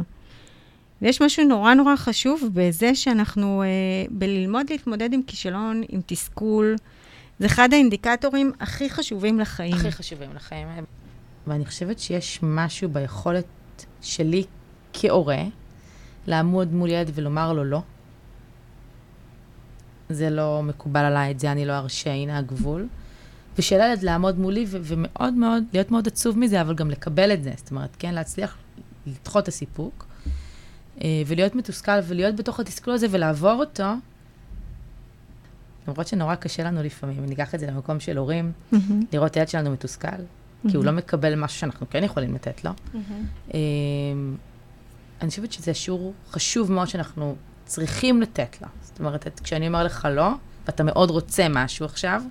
[1.01, 3.67] ויש משהו נורא נורא חשוב בזה שאנחנו, אה,
[4.09, 6.75] בללמוד להתמודד עם כישלון, עם תסכול,
[7.39, 9.73] זה אחד האינדיקטורים הכי חשובים לחיים.
[9.73, 10.67] הכי חשובים לחיים.
[11.47, 13.45] ואני חושבת שיש משהו ביכולת
[14.01, 14.43] שלי
[14.93, 15.43] כהורה
[16.27, 17.81] לעמוד מול ילד ולומר לו לא.
[20.09, 22.87] זה לא מקובל עליי, את זה אני לא ארשה, הנה הגבול.
[23.57, 27.43] ושל ילד לעמוד מולי ו- ומאוד מאוד, להיות מאוד עצוב מזה, אבל גם לקבל את
[27.43, 27.51] זה.
[27.57, 28.57] זאת אומרת, כן, להצליח
[29.07, 30.05] לדחות את הסיפוק,
[31.03, 33.83] אה, ולהיות מתוסכל ולהיות בתוך התסכול הזה ולעבור אותו.
[35.87, 39.35] למרות שנורא קשה לנו לפעמים, אם ניקח את זה למקום של הורים, מהמם, לראות את
[39.35, 40.07] הילד שלנו מתוסכל,
[40.69, 42.71] כי הוא לא מקבל משהו שאנחנו כן יכולים לתת לו.
[43.53, 44.35] אמ,
[45.21, 47.35] אני חושבת שזה שיעור חשוב מאוד שאנחנו
[47.69, 48.67] צריכים לתת לו.
[48.83, 50.29] זאת אומרת, את- כשאני אומר לך לא,
[50.65, 52.21] ואתה מאוד רוצה משהו עכשיו,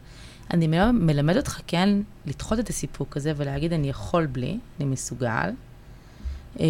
[0.51, 1.89] אני מלמד- אותך כן
[2.27, 5.51] לדחות את הסיפוק הזה ולהגיד, אני יכול בלי, אני מסוגל.
[6.61, 6.65] אמ,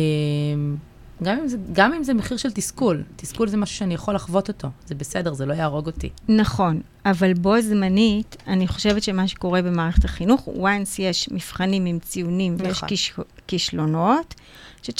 [1.23, 3.03] גם אם, זה, גם אם זה מחיר של תסכול.
[3.17, 4.69] תסכול זה משהו שאני יכול לחוות אותו.
[4.87, 6.11] זה בסדר, זה לא יהרוג אותי.
[6.29, 10.63] נכון, אבל בו זמנית, אני חושבת שמה שקורה במערכת החינוך, once
[10.99, 12.89] יש מבחנים עם ציונים ויש נכון.
[12.89, 13.13] כיש,
[13.47, 14.99] כישלונות, אני חושבת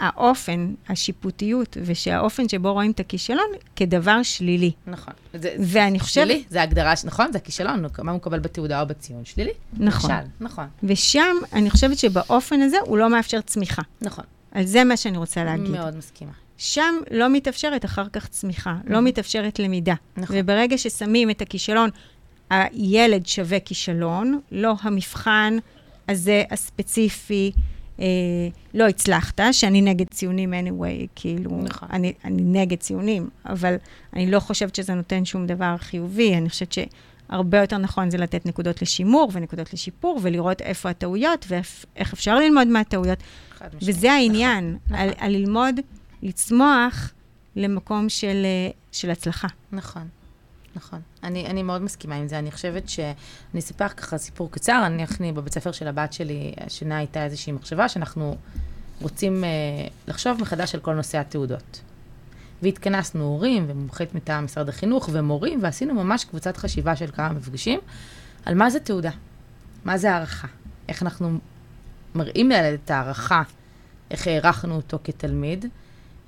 [0.00, 4.72] שהאופן, השיפוטיות, ושהאופן שבו רואים את הכישלון כדבר שלילי.
[4.86, 5.14] נכון.
[5.34, 6.26] זה, ואני חושבת...
[6.26, 7.32] שלילי, זה הגדרה, נכון?
[7.32, 9.24] זה הכישלון, מה הוא מקבל בתעודה או בציון?
[9.24, 9.52] שלילי.
[9.72, 10.10] נכון.
[10.10, 10.66] נכשל, נכון.
[10.82, 13.82] ושם, אני חושבת שבאופן הזה הוא לא מאפשר צמיחה.
[14.00, 14.24] נכון.
[14.52, 15.70] על זה מה שאני רוצה להגיד.
[15.70, 16.32] מאוד מסכימה.
[16.58, 19.94] שם לא מתאפשרת אחר כך צמיחה, לא מתאפשרת למידה.
[20.16, 20.36] נכון.
[20.38, 21.90] וברגע ששמים את הכישלון,
[22.50, 25.56] הילד שווה כישלון, לא המבחן
[26.08, 27.52] הזה הספציפי,
[28.00, 28.06] אה,
[28.74, 31.88] לא הצלחת, שאני נגד ציונים anyway, כאילו, נכון.
[31.92, 33.76] אני, אני נגד ציונים, אבל
[34.12, 38.46] אני לא חושבת שזה נותן שום דבר חיובי, אני חושבת שהרבה יותר נכון זה לתת
[38.46, 43.18] נקודות לשימור ונקודות לשיפור, ולראות איפה הטעויות ואיך אפשר ללמוד מהטעויות.
[43.82, 44.96] וזה העניין, נכון.
[44.96, 45.80] על, על ללמוד
[46.22, 47.12] לצמוח
[47.56, 49.48] למקום של, אה, של הצלחה.
[49.72, 50.08] נכון,
[50.76, 51.00] נכון.
[51.22, 52.38] אני, אני מאוד מסכימה עם זה.
[52.38, 53.00] אני חושבת ש...
[53.52, 54.82] אני אספר ככה סיפור קצר.
[54.86, 58.36] אני, אני בבית ספר של הבת שלי, השנה הייתה איזושהי מחשבה שאנחנו
[59.00, 59.48] רוצים אה,
[60.08, 61.80] לחשוב מחדש על כל נושא התעודות.
[62.62, 67.80] והתכנסנו הורים ומומחית מטעם משרד החינוך ומורים, ועשינו ממש קבוצת חשיבה של כמה מפגשים
[68.44, 69.10] על מה זה תעודה,
[69.84, 70.48] מה זה הערכה,
[70.88, 71.38] איך אנחנו
[72.14, 73.42] מראים לילד את הערכה,
[74.10, 75.64] איך הערכנו אותו כתלמיד.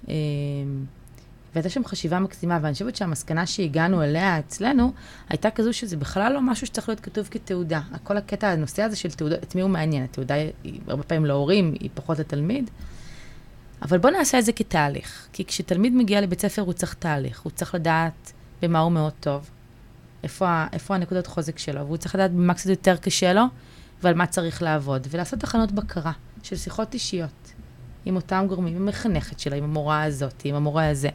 [0.09, 0.15] אה,
[1.55, 4.93] והייתה שם חשיבה מקסימה, ואני חושבת שהמסקנה שהגענו אליה אצלנו,
[5.29, 7.81] הייתה כזו שזה בכלל לא משהו שצריך להיות כתוב כתעודה.
[8.03, 10.05] כל הקטע, הנושא הזה של תעודה, את מי הוא מעניין?
[10.05, 12.71] התעודה היא הרבה פעמים להורים, היא פחות לתלמיד.
[13.83, 15.29] אבל בואו נעשה את זה כתהליך.
[15.33, 17.41] כי כשתלמיד מגיע לבית ספר, הוא צריך תהליך.
[17.41, 18.33] הוא צריך לדעת
[18.63, 19.51] במה הוא מאוד טוב,
[20.23, 23.43] איפה, איפה הנקודות חוזק שלו, והוא צריך לדעת במה קצת יותר קשה לו,
[24.03, 25.07] ועל מה צריך לעבוד.
[25.11, 27.44] ולעשות תחנות בקרה של שיחות אישיות
[28.05, 31.09] עם אותם גורמים, עם המחנכת שלו, עם המורה הזאת, עם המורה הזה.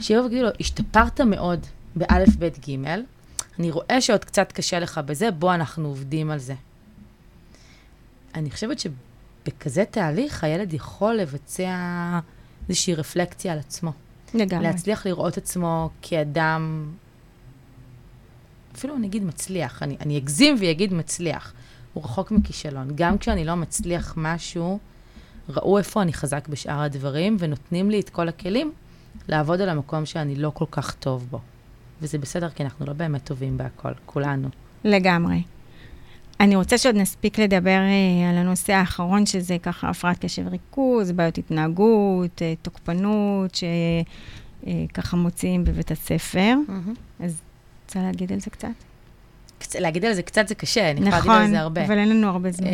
[0.00, 1.66] שיבואו ויגידו לו, השתפרת מאוד
[1.96, 3.02] באלף, בית, גימל,
[3.58, 6.54] אני רואה שעוד קצת קשה לך בזה, בוא אנחנו עובדים על זה.
[8.34, 11.74] אני חושבת שבכזה תהליך הילד יכול לבצע
[12.68, 13.92] איזושהי רפלקציה על עצמו.
[14.34, 14.64] לגמרי.
[14.64, 16.92] להצליח לראות עצמו כאדם,
[18.74, 21.52] אפילו אני אגיד מצליח, אני, אני אגזים ואגיד מצליח.
[21.92, 22.88] הוא רחוק מכישלון.
[22.94, 24.78] גם כשאני לא מצליח משהו,
[25.48, 28.72] ראו איפה אני חזק בשאר הדברים, ונותנים לי את כל הכלים
[29.28, 31.40] לעבוד על המקום שאני לא כל כך טוב בו.
[32.02, 34.48] וזה בסדר, כי אנחנו לא באמת טובים בהכל, כולנו.
[34.84, 35.42] לגמרי.
[36.40, 41.38] אני רוצה שעוד נספיק לדבר אה, על הנושא האחרון, שזה ככה הפרעת קשב וריכוז, בעיות
[41.38, 46.54] התנהגות, אה, תוקפנות, שככה מוציאים בבית הספר.
[47.20, 47.40] אז
[47.86, 48.68] רוצה להגיד על זה קצת?
[49.60, 51.84] קצ- להגיד על זה קצת זה קשה, אני יכולה להגיד על נכון, זה הרבה.
[51.86, 52.66] אבל אין לנו הרבה זמן.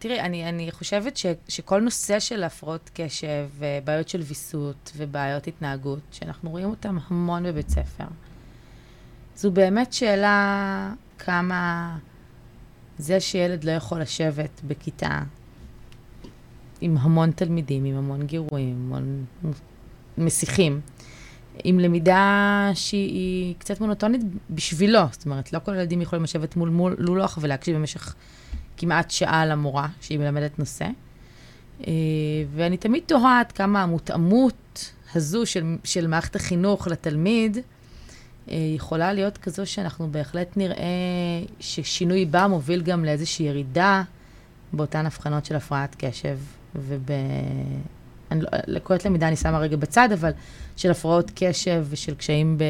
[0.00, 6.00] תראי, אני, אני חושבת ש, שכל נושא של הפרעות קשב, ובעיות של ויסות ובעיות התנהגות,
[6.12, 8.04] שאנחנו רואים אותם המון בבית ספר,
[9.36, 11.96] זו באמת שאלה כמה
[12.98, 15.22] זה שילד לא יכול לשבת בכיתה
[16.80, 19.24] עם המון תלמידים, עם המון גירויים, המון
[20.18, 20.80] מסיחים.
[21.64, 24.20] עם למידה שהיא קצת מונוטונית
[24.50, 28.14] בשבילו, זאת אומרת, לא כל הילדים יכולים לשבת מול, מול לולוח ולהקשיב במשך
[28.80, 30.86] כמעט שעה למורה שהיא מלמדת נושא.
[31.86, 31.92] אה,
[32.54, 37.58] ואני תמיד תוהה עד כמה המותאמות הזו של, של מערכת החינוך לתלמיד
[38.50, 40.84] אה, יכולה להיות כזו שאנחנו בהחלט נראה
[41.60, 44.02] ששינוי בה מוביל גם לאיזושהי ירידה
[44.72, 46.38] באותן הבחנות של הפרעת קשב
[46.76, 47.10] וב...
[48.30, 50.30] אני לא, לקויות למידה אני שמה רגע בצד, אבל
[50.76, 52.64] של הפרעות קשב ושל קשיים ב,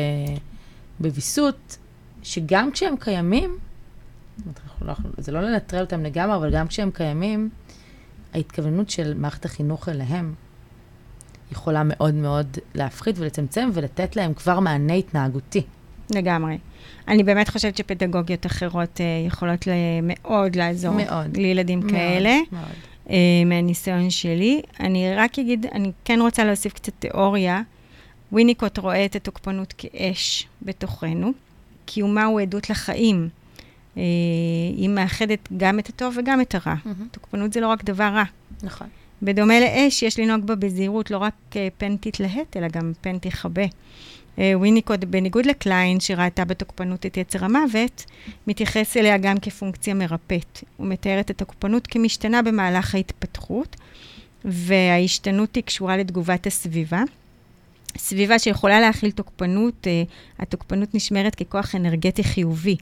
[1.01, 1.77] בוויסות,
[2.23, 3.59] שגם כשהם קיימים,
[4.83, 7.49] לא, זה לא לנטרל אותם לגמרי, אבל גם כשהם קיימים,
[8.35, 10.35] ההתכוונות של מערכת החינוך אליהם
[11.53, 15.63] יכולה מאוד מאוד להפחית ולצמצם ולתת להם כבר מענה התנהגותי.
[16.11, 16.59] לגמרי.
[17.09, 19.69] אני באמת חושבת שפדגוגיות אחרות uh, יכולות
[20.03, 21.37] מאוד לעזור מאוד.
[21.37, 22.39] לילדים מאוד, כאלה.
[22.53, 22.65] מאוד.
[23.07, 23.11] uh,
[23.47, 24.63] מהניסיון שלי.
[24.81, 27.63] אני רק אגיד, אני כן רוצה להוסיף קצת תיאוריה.
[28.33, 31.33] ויניקוט רואה את התוקפנות כאש בתוכנו.
[31.85, 33.29] קיומה הוא עדות לחיים.
[33.95, 33.99] Uh,
[34.77, 36.75] היא מאחדת גם את הטוב וגם את הרע.
[36.75, 36.89] Mm-hmm.
[37.11, 38.25] תוקפנות זה לא רק דבר רע.
[38.63, 38.87] נכון.
[39.23, 43.65] בדומה לאש, יש לנהוג בה בזהירות, לא רק uh, פן תתלהט, אלא גם פן תכבה.
[44.39, 48.05] אה, וויניקוד, בניגוד לקליין, שראתה בתוקפנות את יצר המוות,
[48.47, 50.65] מתייחס אליה גם כפונקציה מרפאת.
[50.77, 53.77] הוא מתאר את התוקפנות כמשתנה במהלך ההתפתחות,
[54.45, 57.03] וההשתנות היא קשורה לתגובת הסביבה.
[57.99, 60.03] סביבה שיכולה להכיל תוקפנות, אה,
[60.39, 62.77] התוקפנות נשמרת ככוח אנרגטי חיובי,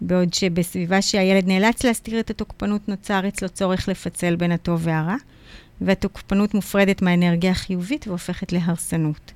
[0.00, 5.16] בעוד שבסביבה שהילד נאלץ להסתיר את התוקפנות, נוצר אצלו צורך לפצל בין הטוב והרע,
[5.80, 9.32] והתוקפנות מופרדת מהאנרגיה החיובית והופכת להרסנות.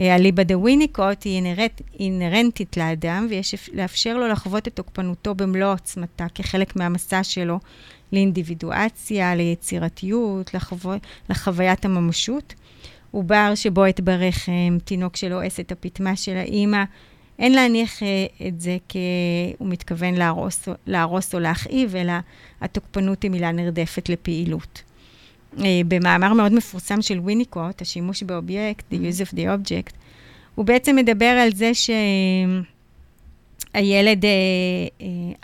[0.00, 6.26] אליבא דה וויניקוט היא אינרנט, אינרנטית לאדם, ויש לאפשר לו לחוות את תוקפנותו במלוא עוצמתה
[6.34, 7.58] כחלק מהמסע שלו
[8.12, 10.76] לאינדיבידואציה, ליצירתיות, לחו...
[11.30, 12.54] לחוויית הממשות.
[13.10, 16.84] עובר שבועט ברחם, תינוק שלועס את הפטמה של האימא,
[17.38, 18.04] אין להניח uh,
[18.48, 18.98] את זה כי
[19.58, 22.12] הוא מתכוון להרוס, להרוס או להכאיב, אלא
[22.60, 24.82] התוקפנות היא מילה נרדפת לפעילות.
[25.58, 29.94] אה, במאמר מאוד מפורסם של וויניקוט, השימוש באובייקט, the use of the object,
[30.54, 31.70] הוא בעצם מדבר על זה
[33.74, 34.30] שהילד אה,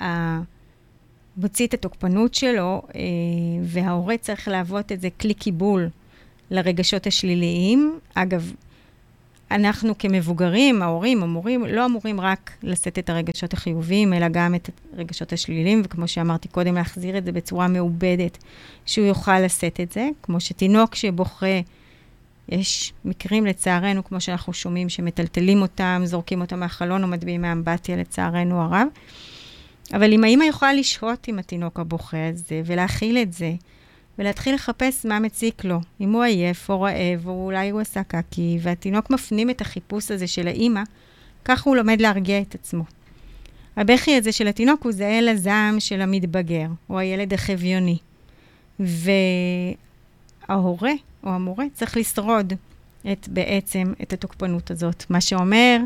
[0.01, 0.41] אה,
[1.37, 3.01] מוציא את התוקפנות שלו, אה,
[3.63, 5.89] וההורה צריך להוות איזה כלי קיבול
[6.51, 7.99] לרגשות השליליים.
[8.15, 8.53] אגב,
[9.51, 15.33] אנחנו כמבוגרים, ההורים, המורים, לא אמורים רק לשאת את הרגשות החיוביים, אלא גם את הרגשות
[15.33, 18.39] השליליים, וכמו שאמרתי קודם, להחזיר את זה בצורה מעובדת,
[18.87, 21.61] שהוא יוכל לשאת את זה, כמו שתינוק שבוכה,
[22.49, 28.63] יש מקרים לצערנו, כמו שאנחנו שומעים, שמטלטלים אותם, זורקים אותם מהחלון או מטביעים מאמבטיה, לצערנו
[28.63, 28.87] הרב.
[29.93, 33.53] אבל אם האמא יכולה לשהות עם התינוק הבוכה הזה ולהכיל את זה,
[34.21, 35.81] ולהתחיל לחפש מה מציק לו.
[36.01, 40.27] אם הוא עייף או רעב, או אולי הוא עשה קקי, והתינוק מפנים את החיפוש הזה
[40.27, 40.83] של האימא,
[41.45, 42.85] ככה הוא לומד להרגיע את עצמו.
[43.77, 47.99] הבכי הזה של התינוק הוא זהה לזעם של המתבגר, או הילד החביוני.
[50.49, 50.93] וההורה
[51.25, 52.53] או המורה צריך לשרוד
[53.13, 55.05] את, בעצם את התוקפנות הזאת.
[55.11, 55.77] מה שאומר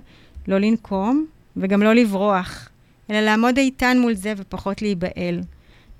[0.49, 1.27] לא לנקום
[1.57, 2.69] וגם לא לברוח,
[3.11, 5.41] אלא לעמוד איתן מול זה ופחות להיבהל.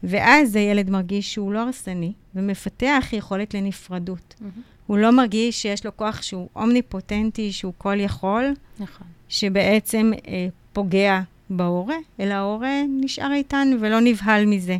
[0.05, 4.35] ואז הילד מרגיש שהוא לא הרסני, ומפתח יכולת לנפרדות.
[4.39, 4.61] Mm-hmm.
[4.87, 9.07] הוא לא מרגיש שיש לו כוח שהוא אומניפוטנטי, שהוא כל יכול, נכון.
[9.29, 14.77] שבעצם אה, פוגע בהורה, אלא ההורה נשאר איתן ולא נבהל מזה.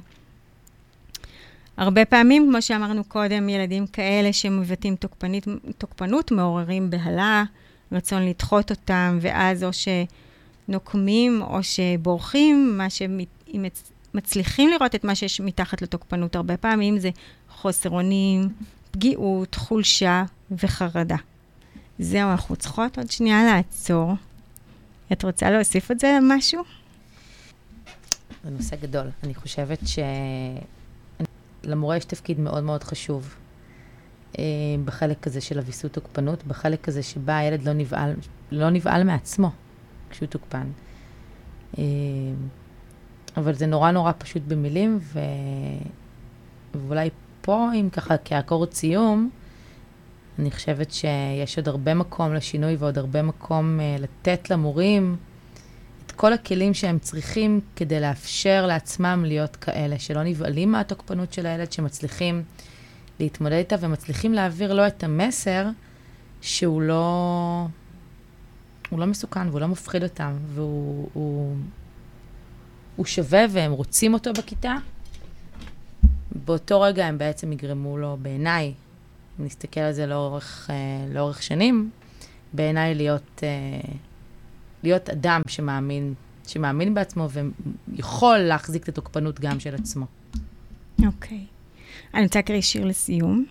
[1.77, 4.97] הרבה פעמים, כמו שאמרנו קודם, ילדים כאלה שמבטאים
[5.79, 7.45] תוקפנות מעוררים בהלה,
[7.93, 9.71] רצון לדחות אותם, ואז או
[10.69, 12.91] שנוקמים או שבורחים, מה
[14.15, 16.37] מצליחים לראות את מה שיש מתחת לתוקפנות.
[16.37, 17.11] הרבה פעמים זה
[17.49, 18.49] חוסר אונים,
[18.91, 21.17] פגיעות, חולשה וחרדה.
[21.99, 24.13] זהו, אנחנו צריכות עוד שנייה לעצור.
[25.13, 26.63] את רוצה להוסיף את זה משהו?
[28.45, 29.07] זה נושא גדול.
[29.23, 29.79] אני חושבת
[31.65, 33.35] שלמורה יש תפקיד מאוד מאוד חשוב
[34.39, 34.45] אה,
[34.85, 38.15] בחלק הזה של הוויסות תוקפנות, בחלק הזה שבה הילד לא נבהל,
[38.51, 39.51] לא נבהל מעצמו
[40.11, 40.67] כשהוא תוקפן.
[43.37, 45.19] אבל זה נורא נורא פשוט במילים, ו...
[46.75, 47.11] ואולי
[47.41, 49.31] פה, אם ככה כאקורד סיום,
[50.39, 55.17] אני חושבת שיש עוד הרבה מקום לשינוי ועוד הרבה מקום uh, לתת למורים
[56.07, 61.73] את כל הכלים שהם צריכים כדי לאפשר לעצמם להיות כאלה, שלא נבהלים מהתוקפנות של הילד,
[61.73, 62.43] שמצליחים
[63.21, 65.67] להתמודד איתה ומצליחים להעביר לו את המסר
[66.41, 67.67] שהוא לא,
[68.93, 71.57] לא מסוכן והוא לא מפחיד אותם, והוא הוא,
[72.97, 74.75] הוא שווה והם רוצים אותו בכיתה,
[76.45, 78.73] באותו רגע הם בעצם יגרמו לו, בעיניי,
[79.41, 81.91] אם נסתכל על זה לאורך, אה, לאורך שנים,
[82.53, 83.91] בעיניי להיות, אה,
[84.83, 86.15] להיות אדם שמאמין,
[86.47, 87.29] שמאמין בעצמו
[87.89, 90.07] ויכול להחזיק את התוקפנות גם של עצמו.
[91.07, 91.47] אוקיי.
[92.15, 93.45] אני רוצה להקריא שיר לסיום.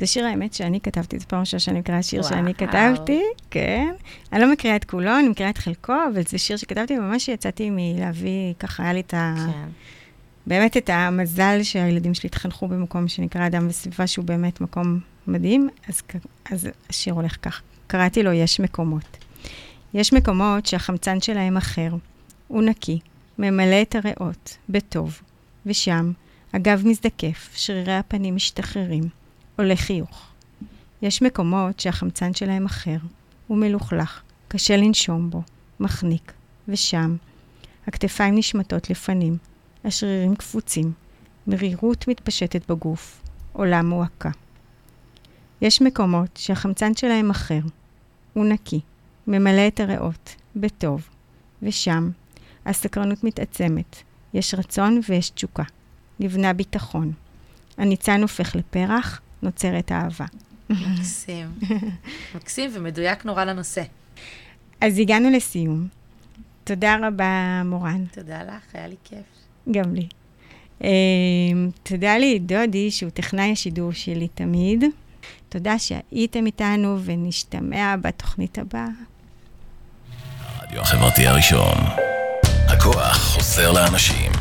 [0.00, 2.32] זה שיר האמת שאני כתבתי, זו פעם ראשונה שאני מקריאה שיר וואו.
[2.32, 3.94] שאני כתבתי, כן.
[4.32, 7.70] אני לא מקריאה את כולו, אני מקריאה את חלקו, אבל זה שיר שכתבתי, ממש יצאתי
[7.72, 9.34] מלהביא, ככה היה לי את ה...
[9.36, 9.68] כן.
[10.46, 16.02] באמת את המזל שהילדים שלי התחנכו במקום שנקרא אדם וסביבה, שהוא באמת מקום מדהים, אז,
[16.50, 17.62] אז השיר הולך כך.
[17.86, 19.16] קראתי לו יש מקומות.
[19.94, 21.90] יש מקומות שהחמצן שלהם אחר,
[22.48, 22.98] הוא נקי,
[23.38, 25.20] ממלא את הריאות, בטוב,
[25.66, 26.12] ושם,
[26.52, 29.19] הגב מזדקף, שרירי הפנים משתחררים,
[29.60, 30.28] עולה חיוך.
[31.02, 32.96] יש מקומות שהחמצן שלהם אחר,
[33.46, 35.42] הוא מלוכלך, קשה לנשום בו,
[35.80, 36.32] מחניק,
[36.68, 37.16] ושם,
[37.86, 39.36] הכתפיים נשמטות לפנים,
[39.84, 40.92] השרירים קפוצים,
[41.46, 44.30] מרירות מתפשטת בגוף, עולה מועקה.
[45.62, 47.60] יש מקומות שהחמצן שלהם אחר,
[48.32, 48.80] הוא נקי,
[49.26, 51.08] ממלא את הריאות, בטוב,
[51.62, 52.10] ושם
[52.66, 53.96] הסקרנות מתעצמת,
[54.34, 55.64] יש רצון ויש תשוקה,
[56.20, 57.12] נבנה ביטחון.
[57.78, 60.26] הניצן הופך לפרח, נוצרת אהבה.
[60.70, 61.46] מקסים.
[62.34, 63.82] מקסים ומדויק נורא לנושא.
[64.80, 65.88] אז הגענו לסיום.
[66.64, 68.04] תודה רבה, מורן.
[68.12, 69.24] תודה לך, היה לי כיף.
[69.70, 70.08] גם לי.
[70.80, 70.84] Uh,
[71.82, 74.84] תודה לי, דודי, שהוא טכנאי השידור שלי תמיד.
[75.48, 78.88] תודה שהייתם איתנו, ונשתמע בתוכנית הבאה.
[80.44, 81.76] הרדיו החברתי הראשון.
[82.68, 84.32] הכוח חוזר לאנשים.